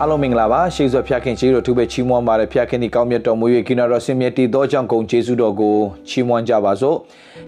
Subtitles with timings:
[0.00, 5.76] အားလုံးမင်္ဂလာပါရှေးစွာဖျားခင်ကျေးဇူးတော်သူပဲချီးမွမ်းပါတယ်ဖျားခင်ဒီကောင်းမြတ်တော်မူ၍ကိနာတော်ဆင်မြတ်တည်သောကြောင့်ဂုဏ်ကျေးဇူးတော်ကို
[6.08, 6.96] ချီးမွမ်းကြပါစို့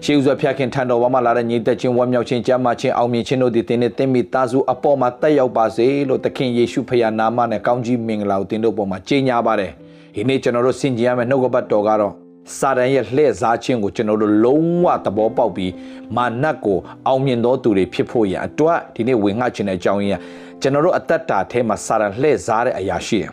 [0.03, 9.71] ရှေးစွာဖျားခင်ထံတော်ဘာမှလာတဲ့ညီသက်ချင်းဝမ်းမြောက်ခြင်းကြမ်းမာခြင်းအောင်မြင်ခြင်းတို့သည်တင်းနဲ့တင်းမိသားစုအပေါ်မှာတက်ရောက်ပါစေလို့သခင်ယေရှုဖခင်နာမနဲ့ကောင်းကြီးမင်္ဂလာကိုတင်းတို့ပေါ်မှာကြေညာပါတယ်
[10.15, 12.13] ဒီနေ့ကျွန်တော်တို့ဆင်ကျင်ရမယ့်နှုတ်ကပတ်တော်ကတော့
[12.57, 15.71] စာတန်ရဲ့လှည့်စားခြင်းကိုကျွန်တော်တို့လုံးဝသဘောပေါက်ပြီး
[16.15, 20.21] မာနကိုအောင်မြင်သောသူတွေဖြစ်ဖို့ရန်အတွက်ဒီနေ့ဝင်ငှချင်တဲ့အကြောင်းရင်း
[20.61, 23.31] ကျွန်တော်တို့အသက်တာထဲမှာစာရန်လှည့်စားတဲ့အရာရှိတယ်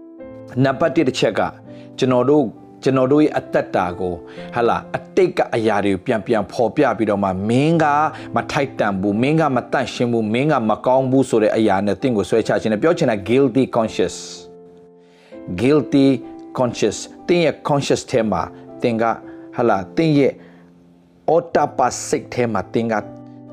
[0.64, 1.40] ။နံပါတ်1တစ်ချက်က
[1.98, 2.44] ကျွန်တော်တို့
[2.82, 4.14] ကျွန်တော်တို့ရဲ့အသက်တာကို
[4.54, 7.84] ဟာလာအတိတ်ကအရာတွေကိုပြန်ပြန်ဖော်ပြပြီးတော့မှမင်းက
[8.36, 14.16] မထိုက်တန်ဘူးမင်းကမတန့်ရှင်းဘူးမင်းကမကောင်းဘူးဆိုတဲ့အရာနဲ့တင့်ကိုဆွဲချခြင်းနဲ့ပြောချင်တာ guilty conscious
[15.60, 16.06] guilty
[16.58, 18.42] conscious တင်းရဲ့ conscious ထဲမှာ
[18.82, 19.04] တင်က
[19.56, 20.32] ဟာလာတင်းရဲ့
[21.32, 22.94] autopasic ထဲမှာတင်က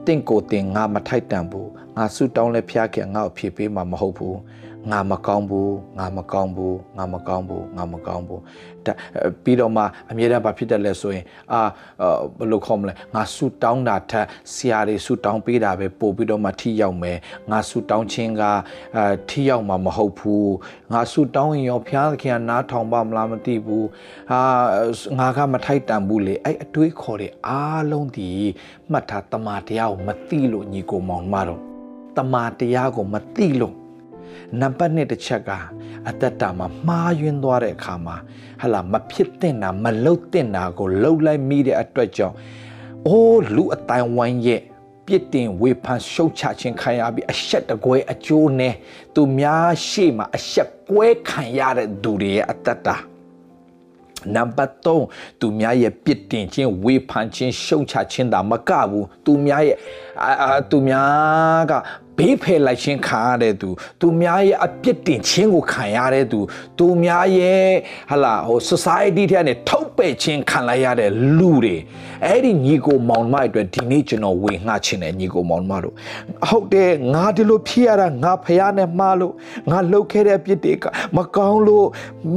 [0.05, 4.37] တင့်ကိုတင်ငါမထိုက်တန်ဘူး ငါဆူတောင်းလဲဖျားခင်ငါ့ကိုဖြည့်ပေးမှာမဟုတ်ဘူး
[4.91, 8.41] ငါမကောင်းဘူးငါမကောင်းဘူးငါမကောင်းဘူးငါမကောင်းဘူး
[8.85, 8.93] ဒါ
[9.43, 11.61] ပြီးတော့မှအမြဲတမ်းဘာဖြစ်တယ်လဲဆိုရင်အာ
[12.37, 17.17] ဘယ်လိုခေါ်မလဲငါဆူတောင်းတာထက်ဆရာတွေဆူတောင်းပေးတာပဲပို့ပြီးတော့မှထိရောက်မယ်
[17.51, 20.53] ငါဆူတောင်းခြင်းကအာထိရောက်မှာမဟုတ်ဘူး
[20.93, 23.87] ငါဆူတောင်းရင်ရောဖျားခင်ကနားထောင်ပါမလားမသိဘူး
[24.31, 24.41] ဟာ
[25.19, 28.29] ငါကမထိုက်တန်ဘူးလေအဲ့အတွေးခေါ်တဲ့အားလုံးဒီ
[28.91, 31.74] မှတ်ထားတမာတရားကိုမသိလို့ညီကိုမောင်မတော့
[32.17, 33.75] တမာတရားကိုမသိလို့
[34.61, 35.51] နံပါတ်1တစ်ချက်က
[36.09, 38.15] အသက်တာမှာမှားယွင်းသွားတဲ့အခါမှာ
[38.61, 42.35] ဟလာမဖြစ်တဲ့နာမလုတ်တဲ့နာကိုလှုပ်လိုက်မိတဲ့အတွက်ကြောင့်
[43.07, 44.61] အိုးလူအတိုင်းဝိုင်းရဲ့
[45.05, 48.73] ပြစ်တင်ဝေဖန်ရှုတ်ချခြင်းခံရပြီးအဆက်တကွဲအကျိုးနဲ့
[49.15, 52.97] သူများရှေ့မှာအဆက်ကွဲခံရတဲ့သူတွေရဲ့အသက်တာ
[54.35, 54.73] နံပါတ်
[55.05, 59.77] 3သူများရဲ့ပြစ်တင်ခြင်းဝေဖန်ခြင်းရှုံချခြင်းဒါမကဘူးသူများရဲ့
[60.69, 61.73] သူများက
[62.17, 66.39] ဘေးဖယ်လိုက်ခြင်းခံရတဲ့သူသူများရဲ့အပြစ်တင်ခြင်းကိုခံရတဲ့သူ
[66.77, 67.65] သူများရဲ့
[68.11, 71.75] ဟလာဟို society ထဲကနေထုတ်ပယ်ခြင်းခံလိုက်ရတဲ့လူတွေ
[72.25, 75.93] အဲ့ဒီညီကိုမောင်မအတွက်ဒီနေ့ကျွန်တော်ဝေငှခြင်းနဲ့ညီကိုမောင်မတို့
[76.49, 79.33] ဟုတ်တယ်ငါဒီလိုဖြစ်ရတာငါဖះနဲ့မှားလို့
[79.71, 80.85] ငါလှုပ်ခဲ့တဲ့အပြစ်တွေက
[81.17, 81.87] မကောင်းလို့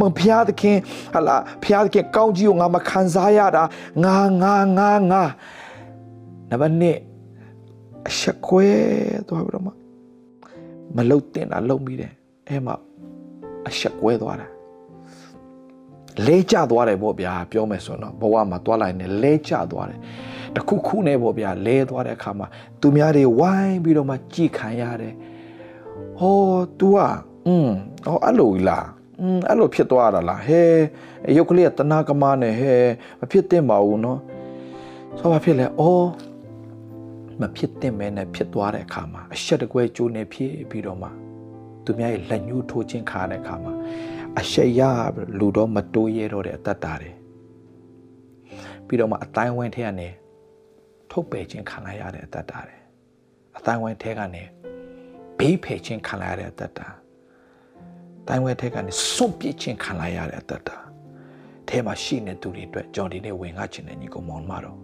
[0.00, 0.76] မဖះသခင်
[1.14, 3.64] ဟလာဖះသခင်ကောင်းကြီးကိုငါမခံစားရတာ
[4.04, 5.22] ငါငါငါငါ
[6.50, 7.07] နံပါတ်1
[8.09, 8.67] အဆက်ကွဲ
[9.27, 9.71] သွားပြီးတော့မှ
[10.95, 12.13] မလုတ်တင်တာလုံပြီးတယ်
[12.47, 12.75] အဲမှာ
[13.67, 14.47] အဆက်ကွဲသွားတာ
[16.25, 19.99] လဲကျသွားတယ်ပေါ့ဗျာပြောမယ်ဆိုတော့ဘဝမှာသွားလိုက်နေလဲကျသွားတယ်
[20.55, 22.47] တခုခုနဲ့ပေါ့ဗျာလဲသွားတဲ့အခါမှာ
[22.81, 25.13] သူများတွေဝိုင်းပြီးတော့မှကြည်ခံရတယ်
[26.19, 26.37] ဟော
[26.79, 27.11] तू อ่ะ
[27.47, 27.69] อืม
[28.05, 28.87] ဟောအဲ့လိုလား
[29.21, 30.63] อืมအဲ့လိုဖြစ်သွားတာလားဟဲ
[31.37, 32.75] ရုပ်ကလေးကတနာကမနဲ့ဟဲ
[33.19, 34.17] မဖြစ်သင့်ပါဘူးเนาะ
[35.19, 36.07] ဆိုဘာဖြစ်လဲအော်
[37.40, 41.08] မဖြစ်သင့်မဲနဲ့ဖြစ်သွားတဲ့အခါမှာအဆက်တကွဲကျိုးနေဖြစ်ပြီးတော့မှ
[41.84, 43.72] သူများရဲ့လက်ညှိုးထိုးခြင်းခါတဲ့အခါမှာ
[44.40, 44.80] အဆက်ရ
[45.38, 47.12] လူတော့မတိုးရဲတော့တဲ့အတ္တတာတွေ
[48.86, 50.08] ပြီးတော့မှအတိုင်းဝိုင်းထဲကနေ
[51.10, 52.78] ထုတ်ပယ်ခြင်းခံလိုက်ရတဲ့အတ္တတာတွေ
[53.58, 54.42] အတိုင်းဝိုင်းထဲကနေ
[55.38, 56.86] ဘေးဖယ်ခြင်းခံလိုက်ရတဲ့အတ္တတာ
[58.28, 60.76] တိုင်းဝိုင်းထဲကနေစွန့်ပစ်ခြင်းခံလိုက်ရတဲ့အတ္တတာ
[61.68, 64.78] ထဲမှာရှိနေသူတွေအတွက်ကြော်ဒီနေ့ဝင်ငါခြင်းနဲ့ညီကောင်မောင်မတော်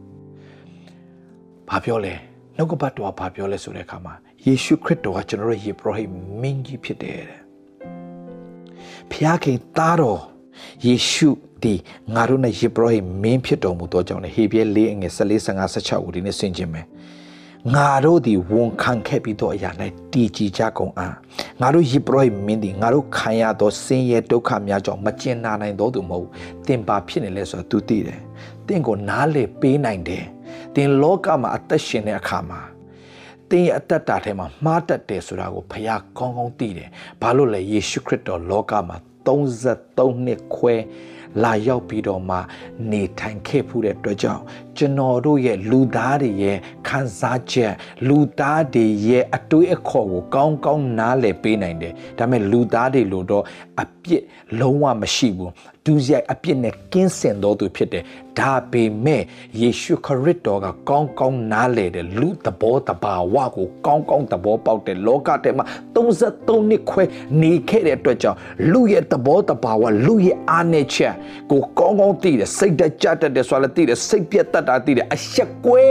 [1.69, 2.15] ဘာပြောလဲ
[2.57, 4.15] နှုတ်ကပတ်တော်ဘာပြောလဲဆိုတဲ့အခါမှာ
[4.47, 6.05] ယေရှုခရစ်တော်ကကျွန်တော်ရဲ့ယေဘရဟိ
[6.41, 7.41] မင်းကြီးဖြစ်တယ်တဲ့
[9.11, 10.21] ဖျားခင်သားတော်
[10.87, 11.31] ယေရှု
[11.63, 11.75] ဒီ
[12.15, 16.87] ငါတို့နဲ့ယေဘရဟိမင်းဖြစ်တော်မူသောကြောင့်လေဟေပြဲ၄အငယ်14 15 16ကိုဒီနေ့ဆင်ခြင်မယ်
[17.75, 19.71] ငါတို့ဒီဝန်ခံခဲ့ပြီးတော့အရာ၌
[20.13, 21.17] တည်ကြည်ကြကုန်အား
[21.61, 26.29] ငါတို့ယေဘရဟိမင်းဒီငါတို့ခံရသောဆင်းရဲဒုက္ခများကြောင့်မကျင်နာနိုင်သောသူမဟုတ်
[26.67, 28.21] တင်ပါဖြစ်နေလဲဆိုတော့ तू သိတယ်
[28.67, 30.25] တင့်ကိုနားလေပေးနိုင်တယ်
[30.77, 32.61] တင်လောကမှာအသက်ရှင်တဲ့အခါမှာ
[33.51, 36.89] တင်းရဲ့အသက်တာထဲမှာမှားတတ်တယ်ဆိုတာကိုဖခင်ကောင်းကောင်းသိတယ်။
[37.23, 38.97] ဘာလို့လဲယေရှုခရစ်တော်လောကမှာ
[39.27, 40.75] 33နှစ်ခွဲ
[41.43, 42.37] လာရောက်ပြီးတော့မှ
[42.91, 44.43] နေထိုင်ခဲ့ဖူးတဲ့အတွက်ကြောင့်
[44.77, 47.73] ကျွန်တော်တို့ရဲ့လူသားတွေရဲ့ခံစားချက်
[48.09, 53.45] လူသားတွေရဲ့အတွေးအခေါ်ကိုကောင်းကောင်းနားလည်ပေးနိုင်တယ်ဒါပေမဲ့လူသားတွေလို့တော့
[53.81, 54.23] အ ပြစ်
[54.61, 55.53] လုံးဝမရှိဘူး
[55.87, 58.05] ဒုစရိုက်အပြစ်နဲ့ကင်းစင်တော်သူဖြစ်တယ်
[58.39, 59.23] ဒါပေမဲ့
[59.61, 65.65] ယေရှုခရစ်တော်ကကောင်းကောင်းနားလည်တယ်လူသဘောတဘာဝကိုကောင်းကောင်းသဘောပေါက်တယ်လောကထဲမှာ
[65.95, 67.05] 33နှစ်ခွဲ
[67.43, 68.39] နေခဲ့တဲ့အတွက်ကြောင့်
[68.73, 71.15] လူရဲ့သဘောတဘာဝလူရဲ့အားနည်းချက်
[71.51, 75.85] ကိုကောင်းကောင်းသိတယ်စိတ်တကြတတ်တယ်ဆိုလည်းသိတယ်စိတ်ပြတ်တတ်တာသိတယ်အဆက်ကွဲ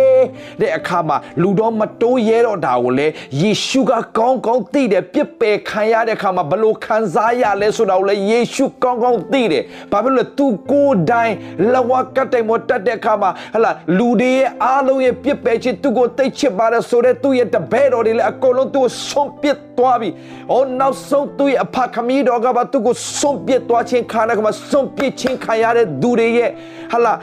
[0.61, 3.07] တဲ့အခါမှာလူတော်မတိုးရဲတော့တာကိုလေ
[3.41, 11.33] ယေရှုကကောင်းကောင်းသိတယ်ပြစ်ပယ်ခံရတဲ့အခါမှာဘလို့ခံစားရလဲဆိုတာကိုလေယေရှုကောင်းကောင်းသိတယ်ဘာဖြစ်လို့လဲသူကိုယ်တိုင်
[11.73, 20.09] လဝကတ်တိုင်မတတ်တဲ့အခါမှာဟလာလူတွေရဲ့အားလုံးရဲ့ပြစ်ပယ်ခြင်းသူကိုသိချစ်ပါတယ်ဆိုတဲ့သူ့ရဲ့တပည့်တော်တွေလည်းအကုန်လုံးသူ့ကိုဆုံးပစ်သွားပြီ။
[20.51, 26.49] အော်နောက်ဆုံးသူ့ရဲ့အဖခမီးတော်ကပါသူ့ကိုဆုံးပစ်သွားခြင်းခါတဲ့ကမှာဆုံးပစ်ခြင်းခံရတဲ့သူတွေရဲ့
[26.93, 27.13] ဟလာ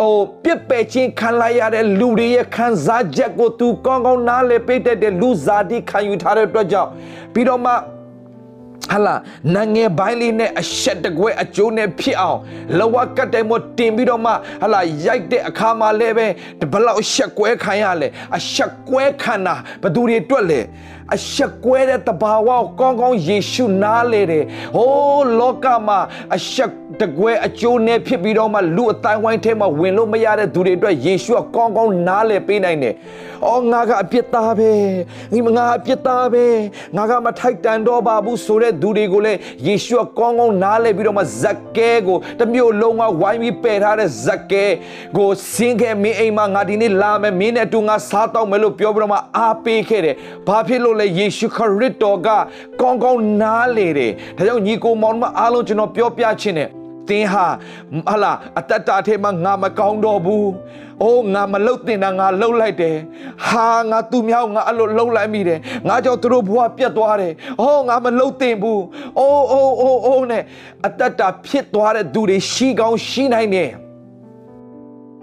[0.00, 6.90] ဟိုပြစ်ပယ်ခြင်းခံလိုက်ရတဲ့လူတွေရဲ့ခံစားချက်ကိုသူကောင်းကောင်းနားလည်ပေးတတ်တဲ့လူစားတိခံယူထားတဲ့အတွက်ကြောင့်
[7.34, 7.72] ပြီးတော့မှ
[8.92, 9.14] ဟလာ
[9.54, 12.38] နငယ်ပိုင်းလေးနဲ့အဆက်တကွဲအကျိုးနဲ့ဖြစ်အောင်
[12.78, 14.32] လဝကတ်တိုင်မတင်ပြီးတော့မှ
[14.62, 16.26] ဟလာရိုက်တဲ့အခါမှာလည်းပဲ
[16.72, 20.60] ဘလောက်ရှက်ကွဲခံရလဲအရှက်ကွဲခံတာဘသူတွေတွက်လဲ
[21.16, 24.44] အဆက်ကွဲတဲ့တဘာဝကိုကောင်းကောင်းယေရှုနားလေတယ်။
[24.76, 25.98] ဟိုးလောကမှာ
[26.36, 26.70] အဆက်
[27.00, 32.94] တကွဲအကျိုးနဲ့ဖြစ်ပြီးတော့မှလူအတိုင်းဝိုင်းထဲမှာဝင်လို့မရတဲ့သူတွေအတွက်ယေရှုကကောင်းကောင်းနားလေပေးနိုင်တယ်။
[33.46, 34.70] အော်ငါကအပြစ်သားပဲ။
[35.34, 36.44] ငါငါအပြစ်သားပဲ။
[36.96, 44.64] ငါကမထိုက်တန်တော့ပါဘူးဆိုတဲ့သူတွေကိုလည်းယေရှုကကောင်းကောင်းနားလေပြီးတော့မှဇက်ကဲကိုတမျိုးလုံးကဝိုင်းပြီးပယ်ထားတဲ့ဇက်ကဲ
[45.16, 50.14] ကိုစင်းခဲ့မင်းအိမ်မှာငါဒီနေ့လာမယ်မင်းနဲ့တူငါစားတော့မယ်လို့ပြောပြီးတော့မှအားပေးခဲ့တယ်။
[50.48, 52.28] ဘာဖြစ်လို့လဲယေရှုခရစ်တော်က
[52.80, 56.70] ကောင်းကောင်းနားလေတယ်ဒါကြောင့်ညီကိုမောင်မအားလုံးကျွန်တော်ပြောပြချင်တယ်
[57.08, 57.46] သင်ဟာ
[58.08, 60.46] ဟလာအတ္တတာထဲမှာငါမကောင်းတော့ဘူး။
[61.02, 62.96] အိုးငါမလုတ်တင်တာငါလှုပ်လိုက်တယ်။
[63.48, 65.58] ဟာငါသူမြောက်ငါအဲ့လိုလှုပ်လိုက်မိတယ်။
[65.88, 68.80] ငါကြောင့်သူတို့ဘဝပြတ်သွားတယ်။အိုးငါမလုတ်တင်ဘူး။
[69.18, 70.42] အိုးအိုးအိုးအိုးနဲ့
[70.84, 73.70] အတ္တတာဖြစ်သွားတဲ့သူတွေရှိကောင်းရှိနိုင်တယ်။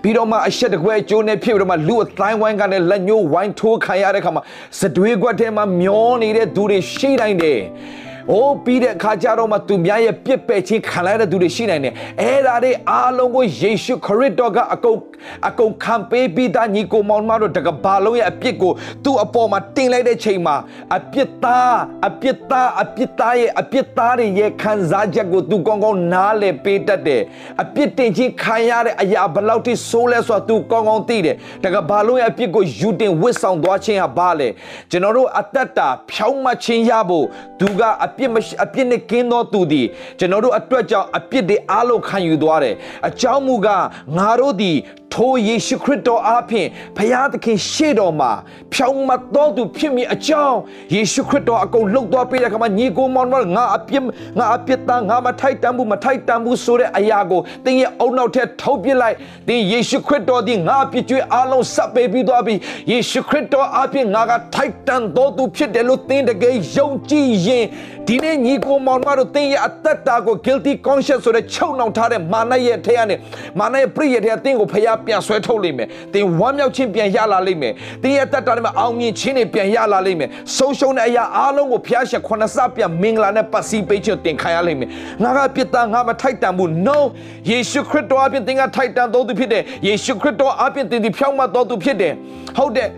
[0.06, 4.44] ပြီးတော့မှအဆက်တကွဲအကျိုးနဲ့ဖြစ်ပြီးတော့မှလူအတိုင်းဝိုင်းကလည်းလက်ညှိုးဝိုင်းထိုးခံရတဲ့ခါမှာ
[4.80, 7.60] စတွေးကွက်ထဲမှာမျောနေတဲ့သူတွေရှိနိုင်တယ်။
[8.32, 14.98] အိုးပြီးတဲ့အခါကျတော့မှသူများရဲ့ပြစ်ပယ်ခြင်းခံလိုက်တဲ့သူတွေရှိနိုင်တယ်။အဲ့ဒါတွေအားလုံးကိုယေရှုခရစ်တော်ကအကုန်
[15.48, 18.72] အကုန်ခံပေးပြီးသားညီကိုမောင်မတို့တကဘာလုံးရဲ့အပြစ်ကို
[19.04, 20.56] သူ့အပေါ်မှာတင်လိုက်တဲ့ချိန်မှာ
[20.96, 21.76] အပြစ်သား
[22.08, 27.22] အပြစ်သားအပြစ်သားရဲ့အပြစ်သားတွေရဲ့ခံစားချက်ကိုသူကောင်းကောင်းနားလည်ပေးတတ်တယ်။
[27.62, 34.48] အပြစ်တင်ခြင်းခံရတဲ့အရာဘလောက်ထိဆိုးလဲဆိုတာသူကောင်းကောင်းသိတယ်။တကဘာလုံးရဲ့အပြစ်ကိုယူတင်ဝစ်ဆောင်သွားခြင်းဟာဘာလဲ။
[34.92, 37.26] ကျွန်တော်တို့အသက်တာဖြောင်းမှခြင်းရဖို့
[37.60, 39.88] သူကအပြစ်မရှိအပြစ်နဲ့ကင်းသောသူသည်
[40.20, 42.76] ကျွန်တော်တို့အတွက်ကြောင့်အပြစ်တွေအားလုံးခံယူသွားတယ်။
[43.08, 43.86] အကြောင်းမူကား
[44.18, 44.78] ငါတို့သည်
[45.16, 46.68] ထိုယေရှုခရစ်တော်အားဖြင့်
[46.98, 48.32] ဖျားသခင်ရှေ့တော်မှာ
[48.74, 50.60] ဖြောင်းမတော်သူဖြစ်မည်အကြောင်း
[50.96, 54.04] ယေရှုခရစ်တော်အကုန်လှုပ်သွားပေးတဲ့အခါမှာညီကိုမောင်မောင်ငါအပြစ်
[54.40, 59.16] ငါအပြစ်သားငါမထိုက်တန်ဘူးမထိုက်တန်ဘူးဆိုတဲ့အရာကိုသင်ရဲ့အုံနောက်ထက်ထုတ်ပစ်လိုက်
[59.48, 62.56] သင်ယေရှုခရစ်တော်သည်ငါအပြစ်ကြွေးအလုံးဆက်ပေးပြီးသွားပြီ
[62.92, 67.66] ယေရှုခရစ်တော်အားဖြင့်ငါကထိုက်တန်တော်သူဖြစ်တယ်လို့သင်တကယ်ယုံကြည်ရင်
[68.08, 73.16] ဒီနေ့ညီကိုမောင်မောင်တို့သင်ရဲ့အသက်တာကို guilty conscious ဆိုတဲ့ချုပ်နှောင်ထားတဲ့မာနရဲ့ထဲကနေ
[73.60, 77.74] မာနရဲ့ပြည့်ရဲ့ထဲကသင်ကိုဖျားပြန်ဆွဲထုတ်လိမ့်မယ်သင်ဝမ်းမြောက်ခြင်းပြန်ရလာလိမ့်မယ်
[78.04, 84.90] သင်ရဲ့တက်တာတွေမှာအောင်မြင်ခြင်းတွေပြန်ရလာလိမ့်မယ်ဆုံးရှုံးတဲ့အရာအားလုံးကိုဖျားရှက်ခုနစပြန်မင်္ဂလာနဲ့ပတ်စည်းပေးခြင်းတင်ခံရလိမ့်မယ်
[85.24, 86.98] ငါကပြစ်သားငါမထိုက်တန်ဘူး no
[87.50, 92.14] ယေရှုခရစ်တော်အပြင်သင်ကထိုက်တန်တော်သူဖြစ်တယ်ယေရှုခရစ်တော်အပြင်သင်ဒီဖြောင်းမတော်သူဖြစ်တယ်
[92.58, 92.90] ဟုတ်တယ်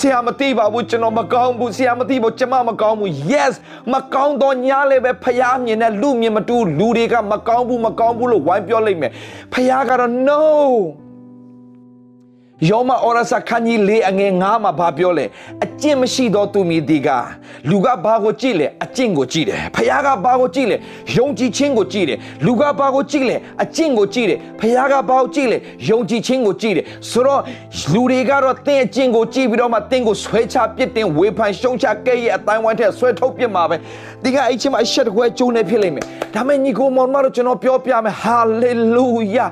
[0.00, 3.54] ဆရာမသိပါဘူးကျွန်တော်မကောင်းဘူးဆရာမသိဘူးကျွန်မမကောင်းဘူး yes
[3.92, 9.12] မကောင်းတော့ညာလည်းပဲဖျားမြင်တဲ့လူမြင်မတူလူတွေကမကောင်းဘူးမကောင်းဘူးလို့ဝိုင်းပြောလိုက်မယ်
[9.52, 10.42] ဖျားကတော့ no
[12.64, 15.24] ယောမဩရစာခန်းကြီး၄အငယ်9မှာဘာပြောလဲ
[15.64, 17.08] အကျင့်မရှိသောသူမည်ဒီက
[17.70, 20.76] လူကဘာကိုကြည့်လဲအကျင့်ကိုကြည့်တယ်ဖခင်ကဘာကိုကြည့်လဲ
[21.16, 25.58] ယုံကြည်ခြင်းကိုကြည့်တယ်လူကဘာကိုကြည့်လဲအကျင့်ကိုကြည့်တယ်ဖခင်ကဘာကိုကြည့်လဲ
[25.88, 27.40] ယုံကြည်ခြင်းကိုကြည့်တယ်ဆိုတော့
[27.92, 33.76] လူတွေကတော့သင်အကျင့်ကိုကြည့်ပြီးတော့မှသင်ကိုဆွဲချပစ်တင်ဝေဖန်ရှုံချကဲ့ရဲ့အတိုင်းဝိုင်းထက်ဆွဲထုတ်ပစ်မှာပဲ
[34.24, 39.46] ဒီကအဲ့ချင်းမှာအရှက်တကွဲကျုံနေဖြစ်လိမ့်မယ်ဒါမဲ့ညီကိုမောင်မတို့ကျွန်တော်ပြောပြမယ်ဟာလေလုယာ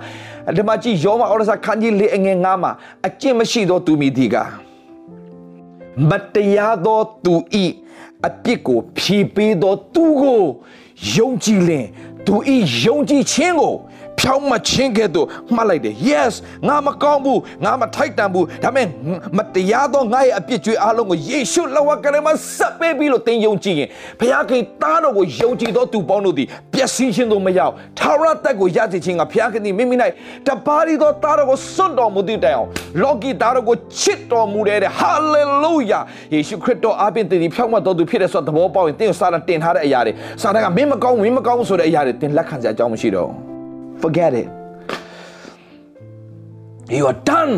[0.57, 2.71] ဒီမှာကြည့်ယောမဩရစာခန်းကြီးလေးအငယ်ငါမှာ
[3.07, 4.37] အကျင့်မရှိသောသူမိဒီက
[6.09, 7.65] မတရားသောသူဤ
[8.27, 10.43] အပြစ်ကိုဖြေပေးသောသူကို
[11.15, 11.87] ယုံကြည်လင်
[12.27, 13.75] သူဤယုံကြည်ခြင်းကို
[14.21, 16.35] ဖြောင်းမချင်းကဲ့သို့မှတ်လိုက်တယ် yes
[16.69, 18.87] ငါမကောင်းဘူးငါမထိုက်တန်ဘူးဒါပေမဲ့
[19.37, 23.89] မတရားသောငါရဲ့အပြစ်ကြွေးအားလုံးကိုယေရှုလက်ဝါကလေးမှာဆက်ပေးပြီးလို့သင်ယုံကြည်ရင်
[24.21, 29.97] ဘုရားခင်သားတော်ကိုယုံကြည်သောသူပေါင်းတို့သည်ပျက်စီးခြင်းသို့မရောက်ထာဝရတက်ကိုရစေခြင်းကဘုရားခင်သည်မိမိ၌
[30.47, 32.69] တပါးရီသောသားတော်ကိုစွန့်တော်မူသည့်တိုင်အောင်
[33.03, 36.01] လောကီသားတော်ကိုချစ်တော်မူတဲ့ဟာလေလုယာ
[36.35, 43.54] ယေရှုခရစ်တော်အပြင်သင်ဖြောင့်မတ်တော်သူဖြစ်တဲ့ဆိုတဲ့သဘောပေါက်ရင်သင်ကိုစာတန်တင်ထားတဲ့အရာတွေစာတန်ကမင်းမကောင်းမင်းမကောင်းဆိုတဲ့အရာတွေသင်လက်ခံစရာအကြောင်းမရှိတော့ဘူး
[44.04, 44.50] forget it.
[46.90, 47.54] You are done.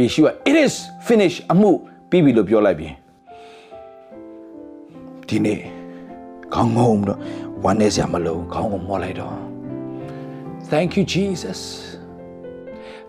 [0.00, 0.74] ယေရှုက it is
[1.08, 1.70] finished အမှု
[2.10, 2.88] ပြီးပြီလို့ပြောလိုက်ပြီ
[5.28, 5.58] ဒီနေ့
[6.54, 7.18] ခေါင်းငုံတော့
[7.64, 9.36] ဝမ်းနေစရာမလိုခေါင်းကိုမော့လိုက်တော့
[10.72, 11.60] Thank you Jesus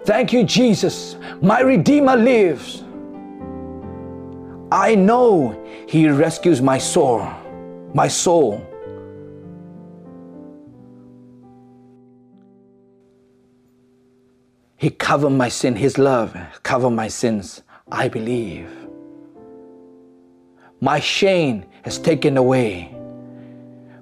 [0.09, 0.95] Thank you Jesus
[1.49, 2.67] my redeemer lives
[4.87, 5.29] I know
[5.93, 7.19] he rescues my soul
[7.99, 8.49] my soul
[14.77, 15.75] He covered my sin.
[15.75, 17.61] His love covered my sins.
[17.91, 18.69] I believe.
[20.81, 22.93] My shame is taken away.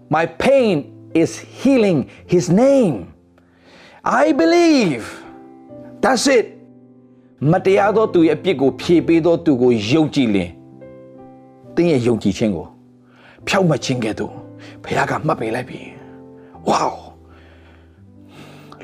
[0.09, 3.13] My pain is healing His name.
[4.03, 5.03] I believe.
[6.01, 6.45] That's it.
[7.49, 10.49] မတရားသောသူရဲ့အပြစ်ကိုဖြေပေးသောသူကိုယုံကြည်လင်
[11.75, 12.67] တင်းရဲ့ယုံကြည်ခြင်းကို
[13.47, 14.33] ဖြောက်မှတ်ခြင်းကဲ့သို့
[14.83, 15.79] ဘုရားကမှတ်ပေးလိုက်ပြီ။
[16.69, 16.93] Wow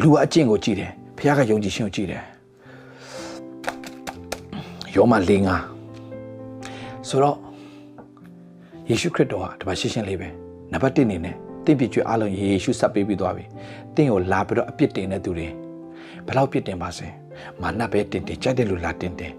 [0.02, 0.92] လူအကျင့်ကိုကြည့်တယ်
[1.23, 2.23] ဘုရားကယုံကြည်ခြင်းကိုကြည့်တယ်
[4.95, 5.57] ယောမ၄ငါ
[7.09, 7.37] ဆိုတော့
[8.89, 10.29] ယေရှုခရစ်တော်ဟာဒီမှာရှင်းရှင်းလေးပဲ
[10.73, 13.45] နံပါတ်1အနေနဲ့တင့်ပြည့်ကျွအားလုံးယေရှုဆက်ပေးပြီးသွားပြီ
[13.95, 15.49] တင့်ကိုလာပြီးတော့အပြစ်တင်တဲ့သူတွေ
[16.27, 17.07] ဘယ်လောက်ပြစ်တင်ပါစေ
[17.61, 19.33] မာနပဲတင်တင်ကြိုက်တဲ့လူလာတင်တင်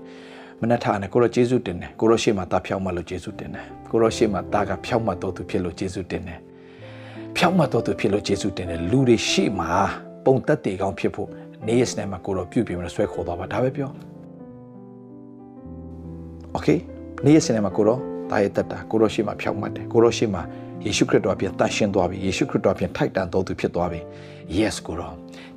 [0.60, 6.40] မနက်ထားနဲ့ကိုရောယေရှုတင်တယ်ကိုရောရှေ့မှာတာဖြောက်မှလို့ယေရှုတင်တယ်ကိုရောရှေ့မှာတာကဖြောက်မှတော်သူဖြစ်လို့ယေရှုတင်တယ်
[7.36, 9.72] ဖြောက်မှတော်သူဖြစ်လို့ယေရှုတင်တယ်လူတွေရှေ့မှာ
[10.25, 11.30] ပုံသက်တေကောင်းဖြစ်ဖို့
[11.67, 13.89] နေရစ်နဲ့မှာကိုတော့ပြုတ်ပြင်ပြီးဆွဲခေါ်သွားပါဒါပဲပြော
[16.58, 16.79] Okay
[17.25, 18.00] နေရစ်နဲ့မှာကိုတော့
[18.32, 20.41] တာရဲ့တက်တာကိုတော့ရှေ့မှာဖြောက်မှတ်တယ်ကိုတော့ရှေ့မှာ
[20.86, 24.00] ယေရှုခရစ်တော်အပြင်တန်ရှင်းသွားပြီယေရှုခရစ်တော်အပြင်ထိုက်တန်တော်သူဖြစ်သွားပြီ
[24.58, 25.13] yes ကိုတော့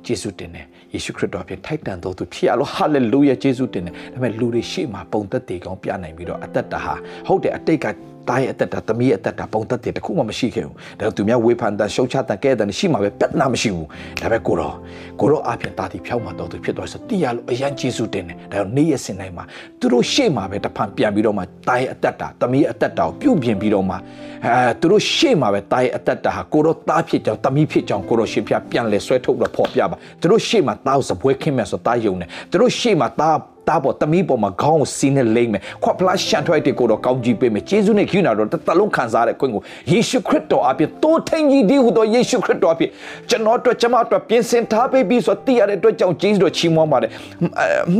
[0.07, 6.93] ယေရှုတင်တယ်ယေရှုခရစ်တော်အပြင်ထိုက်တန်တော်သူဖြစ်ရလို့ hallelujah ယေရှုတင်တယ်ဒါပေမဲ့လူတွေရှေ့မှာပုံသက်တည်ကောင်းပြနိုင်ပြီးတော့အသက်တာဟာ
[7.27, 7.85] ဟုတ်တယ်အတိတ်က
[8.29, 13.87] တားရဲ့အသက်တာသမီးရဲ့အသက်တာပုံသက်တယ်တခုမှမရှိခဲ့ဘူးဒါတော့သူများဝေဖန်တဲ့ရှုံချတဲ့ကဲတဲ့ရှိမှာပဲပြဿနာမရှိဘူး
[14.21, 14.75] ဒါပေမဲ့ကိုတော့
[15.19, 19.43] ကိုတော့အပြင်တာတီဖြောင်းမှာတော့သူဖြစ်သွားဆိုတိရလို့အရန်ကျေးဇူးတင်တယ်ဒါတော့နေ့ရက်စင်တိုင်းမှာ
[19.79, 42.89] သူတို့ရှေ့မှာပဲတဖန်ပြန်ပြီးတော့မှတားရဲ့အသက်တာသမီးရဲ့အသက်တာကိုပြုပြင်ပြီးတော့မှအဲသူတို့ရှေ့မှာပဲတားရဲ့အသက်တာဟာကိုတော့တားဖြစ်ကြောင်းသမီးဖြစ်ကြောင်းကိုတော့ရှင်ဖျားပြန်လဲဆွဲထုတ်တော့ဖော်ပြပါသူတို့ရှေ့မှာတားကိုစပွဲခင်းမဲ့ဆိုတားယုံတယ်သူတို့ရှေ့မှာတား တာပေါ်တမီးပေါ်မှာခေါင်းကိုစီးနဲ့လိမ့်မယ်ခွက်ဖလားရှန်ထွက်တဲ့ကိုတော့ကောင်းကြီးပေးမယ်ယေရှုနဲ့ခိနာတော့တလုံးခံစားတဲ့ခွင့်ကိုယေရှုခရစ်တော်အပြင်တိုးထင်ကြီးဒီဟုသောယေရှုခရစ်တော်အပြင်
[43.29, 47.11] ကျွန်တော်တို့ကျွန်မတို့ပြင်ဆင်ထားပေးပြီးဆိုတည်ရတဲ့အတွက်ကြောင့်ယေရှုတော်ချီးမွမ်းပါတယ်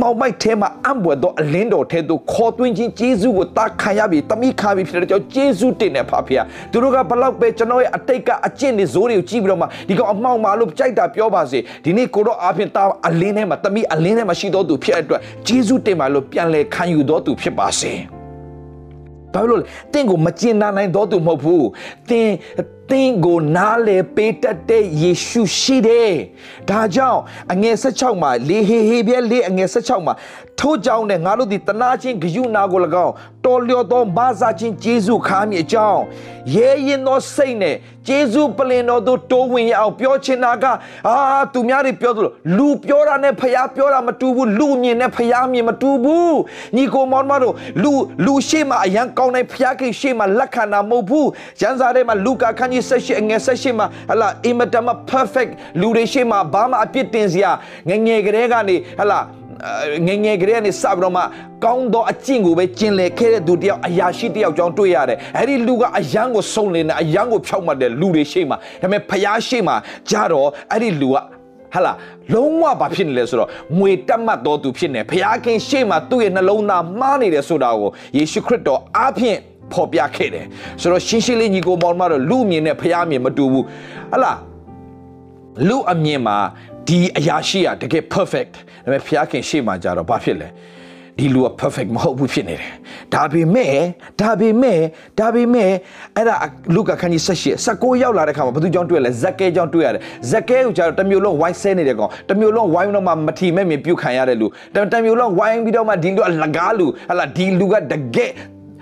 [0.00, 15.20] မောင်မိုက်ထဲမှာအံ့ဘွယ်သောအလင်းတော်ထဲသို့ခေါ်သွင်းခြင်းယေရှုကိုတာခံရပြီတမီးခံပြီဖြစ်တဲ့ကြောင့်ယေရှုတင်တဲ့ဖဖျားသူတို့ကဘလောက်ပဲကျွန်တော်ရဲ့အတိတ်ကအကျင့်တွေဇိုးတွေကိုကြည့်ပြီးတော့မှဒီကောင်အမှောင်မာလို့ကြိုက်တာပြောပါစေဒီနေ့ကိုတော့အပြင်တာအလင်းထဲမှာတမီးအလင်းထဲမှာရှိတော်သူဖြစ်တဲ့အတွက်
[15.58, 17.92] ယေရှုတင်ပါလို့ပြန်လဲခံယူတော်သူဖြစ်ပါစေ။
[19.34, 21.62] ဘာလို့လဲ။တင့်ကိုမကျင်နာနိုင်တော်သူမဟုတ်ဘူး။
[22.10, 22.30] တင်
[22.90, 26.12] တင်ကိုနားလေပေးတတ်တဲ့ယေရှုရှိတယ်။
[26.70, 27.20] ဒါကြောင့်
[27.52, 30.14] အငယ်16မှာလေဟေဟေပြဲလေအငယ်16မှာ
[30.58, 33.12] ထို့ကြောင့်နဲ့ငါတို့ဒီတနာချင်းဂယုနာကို၎င်း
[33.44, 36.02] တော်လျော်သောမဆာချင်းဂျေစုခါမည်အကြောင်း
[36.54, 37.76] ရဲရင်သောစိတ်နဲ့
[38.08, 40.64] ဂျေစုပလင်တော်တို့တိုးဝင်ရအောင်ပြောချင်တာက
[41.08, 41.16] အာ
[41.52, 46.38] သူများတွေပြောသလိုလူပြောတာနဲ့ဖျားပြောတာမတူဘူးလူမြင်နဲ့ဖျားမြင်မတူဘူး
[46.76, 47.92] ညီကိုမောင်မတို့လူ
[48.24, 51.28] လူရှိမှအရန်ကောင်းတဲ့ဖျားခင်ရှိမှလက်ခံတာမဟုတ်ဘူး
[51.60, 57.50] ရန်စာထဲမှာလူကာခန်းကြီးဆက်ရှိအငယ်ဆက်ရှိမှာဟလာအင်မတန်မှ perfect လူတွေရှိမှဘာမှအပြစ်တင်စရာ
[57.88, 59.20] ငငယ်ကလေးကနေဟလာ
[60.06, 61.22] ငငယ်ကလေးကနေစပြီးတော့မှ
[61.64, 69.74] ကောင်းသောအကျင့်ကိုပဲကျင်လည်ခဲ့တဲ့သူတယောက်အရာရှိတယောက်ကြောင့်တွေ့ရတယ်အဲ့ဒီလူကအယံကိုစုံလင်တယ်အယံကိုဖြောက်မှတ်တယ်လူတွေရှိမှဒါပေမဲ့ဖျားရှိမှ
[70.10, 71.16] ကြတော့အဲ့ဒီလူက
[71.74, 71.92] ဟာလာ
[72.34, 73.48] လုံးဝဘာဖြစ်နေလဲဆိုတော့
[73.78, 79.38] ငွေတက်မှတ်တော်သူဖြစ်နေဘုရားခင်ရှေ့မှာသူ့ရဲ့နှလုံးသားမှားနေတယ်ဆိုတာကိုယေရှုခရစ်တော်အားဖြင့်
[79.72, 80.46] ဖော်ပြခဲ့တယ်
[80.80, 83.64] ဆိုတော့ရှင်းရှင်းလေးညီကိုမောင်မတော့လူအမြင်နဲ့ဘုရားအမြင်မတူဘူး
[84.12, 84.32] ဟလာ
[85.68, 86.36] လူအမြင်မှာ
[86.88, 88.54] ဒီအရာရှိကတကယ် perfect
[88.84, 90.48] ဒါပေမဲ့ဘုရားခင်ရှေ့မှာကြတော့ဘာဖြစ်လဲ
[91.18, 92.72] ဒီလူက perfect မဟုတ်ဘူးဖြစ်နေတယ်
[93.14, 93.74] ဒါပေမဲ့
[94.20, 94.78] ဒါပေမဲ့
[95.20, 95.70] ဒါပေမဲ့
[96.16, 96.36] အဲ့ဒါ
[96.74, 104.46] လူကခန်းကြီးဆက်ရှိ16ရောက်လာတဲ့ခါမှာဘသူကြောင့်တွေ့လဲဇက်ကဲကြောင့်တွေ့ရတယ်ဇက်ကဲကိုကျတော့တမျိုးလုံးဝိုင်းဆဲနေတဲ့ကောင်တမျိုးလုံးဝိုင်းတော့မှမထီမဲ့မြင်ပြုတ်ခံရတဲ့လူ
[104.92, 108.32] တမျိုးလုံးဝိုင်းပြီးတော့မှဒီလူကလကားလူဟလာဒီလူကတကယ်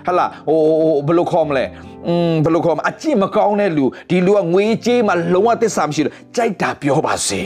[0.07, 0.59] ဟလာဟို
[1.07, 1.65] ဘယ်လိုခေါ်မလဲ
[2.07, 7.41] อืมဘယ်လိုခေါ်မလဲအကျင့်မကောင်းတဲ့လူဒီလူကငွေကြေးမှာလုံးဝသစ္စာမရှိလို့ကြိုက်တာပြောပါစေ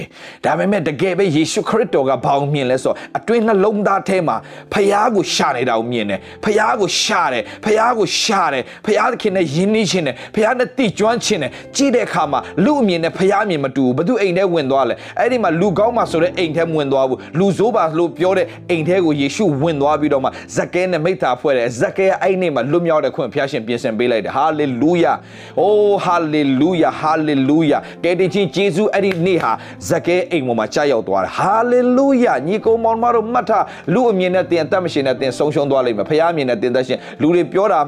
[0.46, 4.36] ဒါပေမဲ့တကယ်ပဲယေရှုခရစ်တော်ကဘာအောင်မြင်လဲဆိုတော့အတွင်းနှလုံးသားထဲမှာ
[4.74, 25.14] ဖျားကိုရှာနေတာကိုမြင်တယ်ဖျားကိုရှာတယ်ဖျားကိုရှာတယ်ဖျားသခင်နဲ့ယဉ်နှီးခြင်းတယ်ဖျားနဲ့တိကျွမ်းခြင်းတယ်ကြည့်တဲ့အခါမှာလူအမြင်နဲ့ဖျားအမြင်မတူဘူးဘသူအိမ်ထဲဝင်သွားလဲအဲ့ဒီမှာလူကောင်းမှဆိုတဲ့အိမ်ထဲဝင်သွားဘူးလူဆိုးပါလို့ပြောတဲ့အိမ်ထဲကိုယေရှုဝင်သွားပြီးတော့မှဇက်ကဲနဲ့မိသားဖွဲ့တယ်ဇက်ကဲအဲ့နေ့မှာလွတ်မြောက်တဲ့ခွင့်ဖျားရှင်ပြင်ဆင်ပေးလိုက်တယ်ဟာလေလုယာ
[25.62, 29.52] အိုးဟာလေလုယာဟာလေလုယာကဲတင်ချင်းဂျေဇုအဲ့ဒီနေ့ဟာ
[29.90, 37.80] ဇက်ကဲအိမ်ပေါ်မှာကြာရောက်သွားတယ်ဟာလေလုယာညီကိုမောင်မတို့မှတ်ထားလူအမြင်နဲ့တင်အသက်မရှင်နဲ့တင်ဆုံးရှုံးသွားလိမ့်မယ်ဖျားအမြင်နဲ့တင်သက်ရှင်လူတွေပြောတာ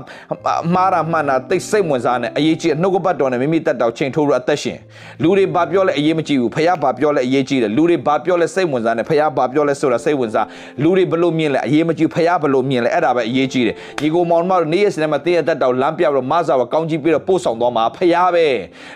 [0.73, 4.77] မှားတာမှန်တာတိတ်စိတ်ဝင်စားနေအရေးကြီးနှုတ်ကပတ်တော်နဲ့မိမိတက်တော်ချိန်ထိုးရအသက်ရှင်
[5.23, 10.47] လူတွေဘာပြောလဲအရေးမကြီးဘူးဖျားဘာပြောလဲအရေးကြီးတယ်လူတွေဘာပြောလဲစိတ်ဝင်စားနေဖျားဘာပြောလဲဆိုတာစိတ်ဝင်စား
[10.83, 18.47] လူတွေဘလို့မြင်လဲအရေးမကြီးဖျားဘလို့မြင်လဲအဲ့ဒါပဲအရေးကြီးတယ်ညီကိုမောင်မတို့နေ့ရက်စနေမှာတင်းရတက်တော်လမ်းပြပြီးတော့မဆာဝကောင်းကြီးပြီးတော့ပို့ဆောင်သွားမှာဖျားပဲ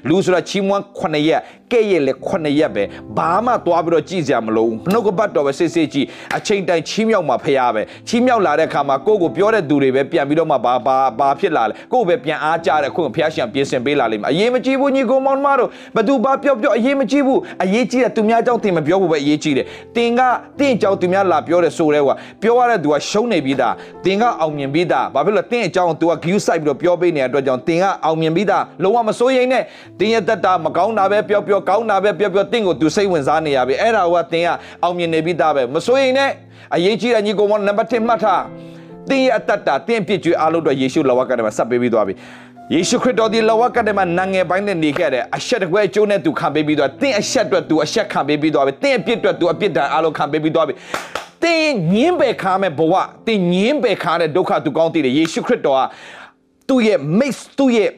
[0.08, 2.84] လူဆိုတာချီးမွမ်း9ရက်ကဲ့ရဲ့လေ9ရက်ပဲ
[3.18, 6.08] ဘာမှသွားပြီးတော့ကြည်စရာမလိုဘူးနှုတ်ကပတ်တော်ပဲစစ်စစ်ကြည့်
[6.38, 20.22] အချိန်တိုင်းချီးမြှောက်မှာဖရားပဲချီးမြှောက်လာတဲ့အခါမှာကိုယ့်ကိုပြောတဲ့သူတွေပဲပြန်ပြီးတော့မှဘာဘာဘာဖြစ်လာလဲကိုယ့်ပဲပြန်အားကြတဲ့ခွင့်ကိုဖရားရှင်ပြင်ဆင်ပေးလာလိမ့်မယ်အရေးမကြီးဘူးညီကိုမောင်မတို့ဘသူဘာပြောပြောအရေးမကြီးဘူးအရေးကြီးတဲ့သူများကြောင့်တင်မပြောဘူးပဲအရေးကြီးတယ်တင်က
[20.60, 23.74] တင့်ကြောင့်သူများလာပြောတယ်ဆိုတဲ့ကွာပြောရတဲ့သူကရှုံးနေပြီးသား
[24.06, 29.64] တင်ကအောင်မြင်ပြီးသားဘာဖြစ်လို့တင့်အကြောင်းသူက view site ပြီးတော့ပြောပေးနေတဲ့အတွက်ကြောင့်တင်ကအောင်မြင်ပြီးသားလုံးဝမစိုးရိမ်နဲ့
[30.00, 34.48] တင်ရဲ့တက်တာမကောင်းတာပဲပြောပြောကောင်းတာပဲပြောပြောတင့်ကိုသူစိတ်ဝင်စားနေရပြီအဲ့ဒါကတင်က
[34.84, 36.32] အောင်မြင်နေပြီးသားပဲမစိုးရိမ်နဲ့
[36.76, 38.44] အရေးကြီးတဲ့ညီကောင်မနံပါတ်1မှတ်ထား
[39.10, 42.14] တင်းရဲ့အတ္တတာတင်းပြစ်ကျွေးအားလုံးတော့ယေရှုလဝကထဲမှာဆက်ပေးပြီးသွားပြီ
[42.74, 50.74] ယေရှုခရစ်တော်ဒီလဝကထဲမှာနာငယ်ပိုင်းနဲ့နေခဲ့တယ်အရှက်တကွဲအကျိုးနဲ့သူခံပေးပြီးသွားတင်းအရှက်အတွက်သူအရှက်ခံပေးပြီးသွားပြီတင်းအပြစ်အတွက်သူအပြစ်ဒဏ်အားလုံးခံပေးပြီးသွားပြီ
[51.44, 52.94] တင်းညင်းပယ်ခါမဲ့ဘဝ
[53.28, 55.82] တင်းညင်းပယ်ခါတဲ့ဒုက္ခသူကောင်းသိတယ်ယေရှုခရစ်တော်က
[56.70, 57.90] သူ့ရဲ့ mix သူ့ရဲ့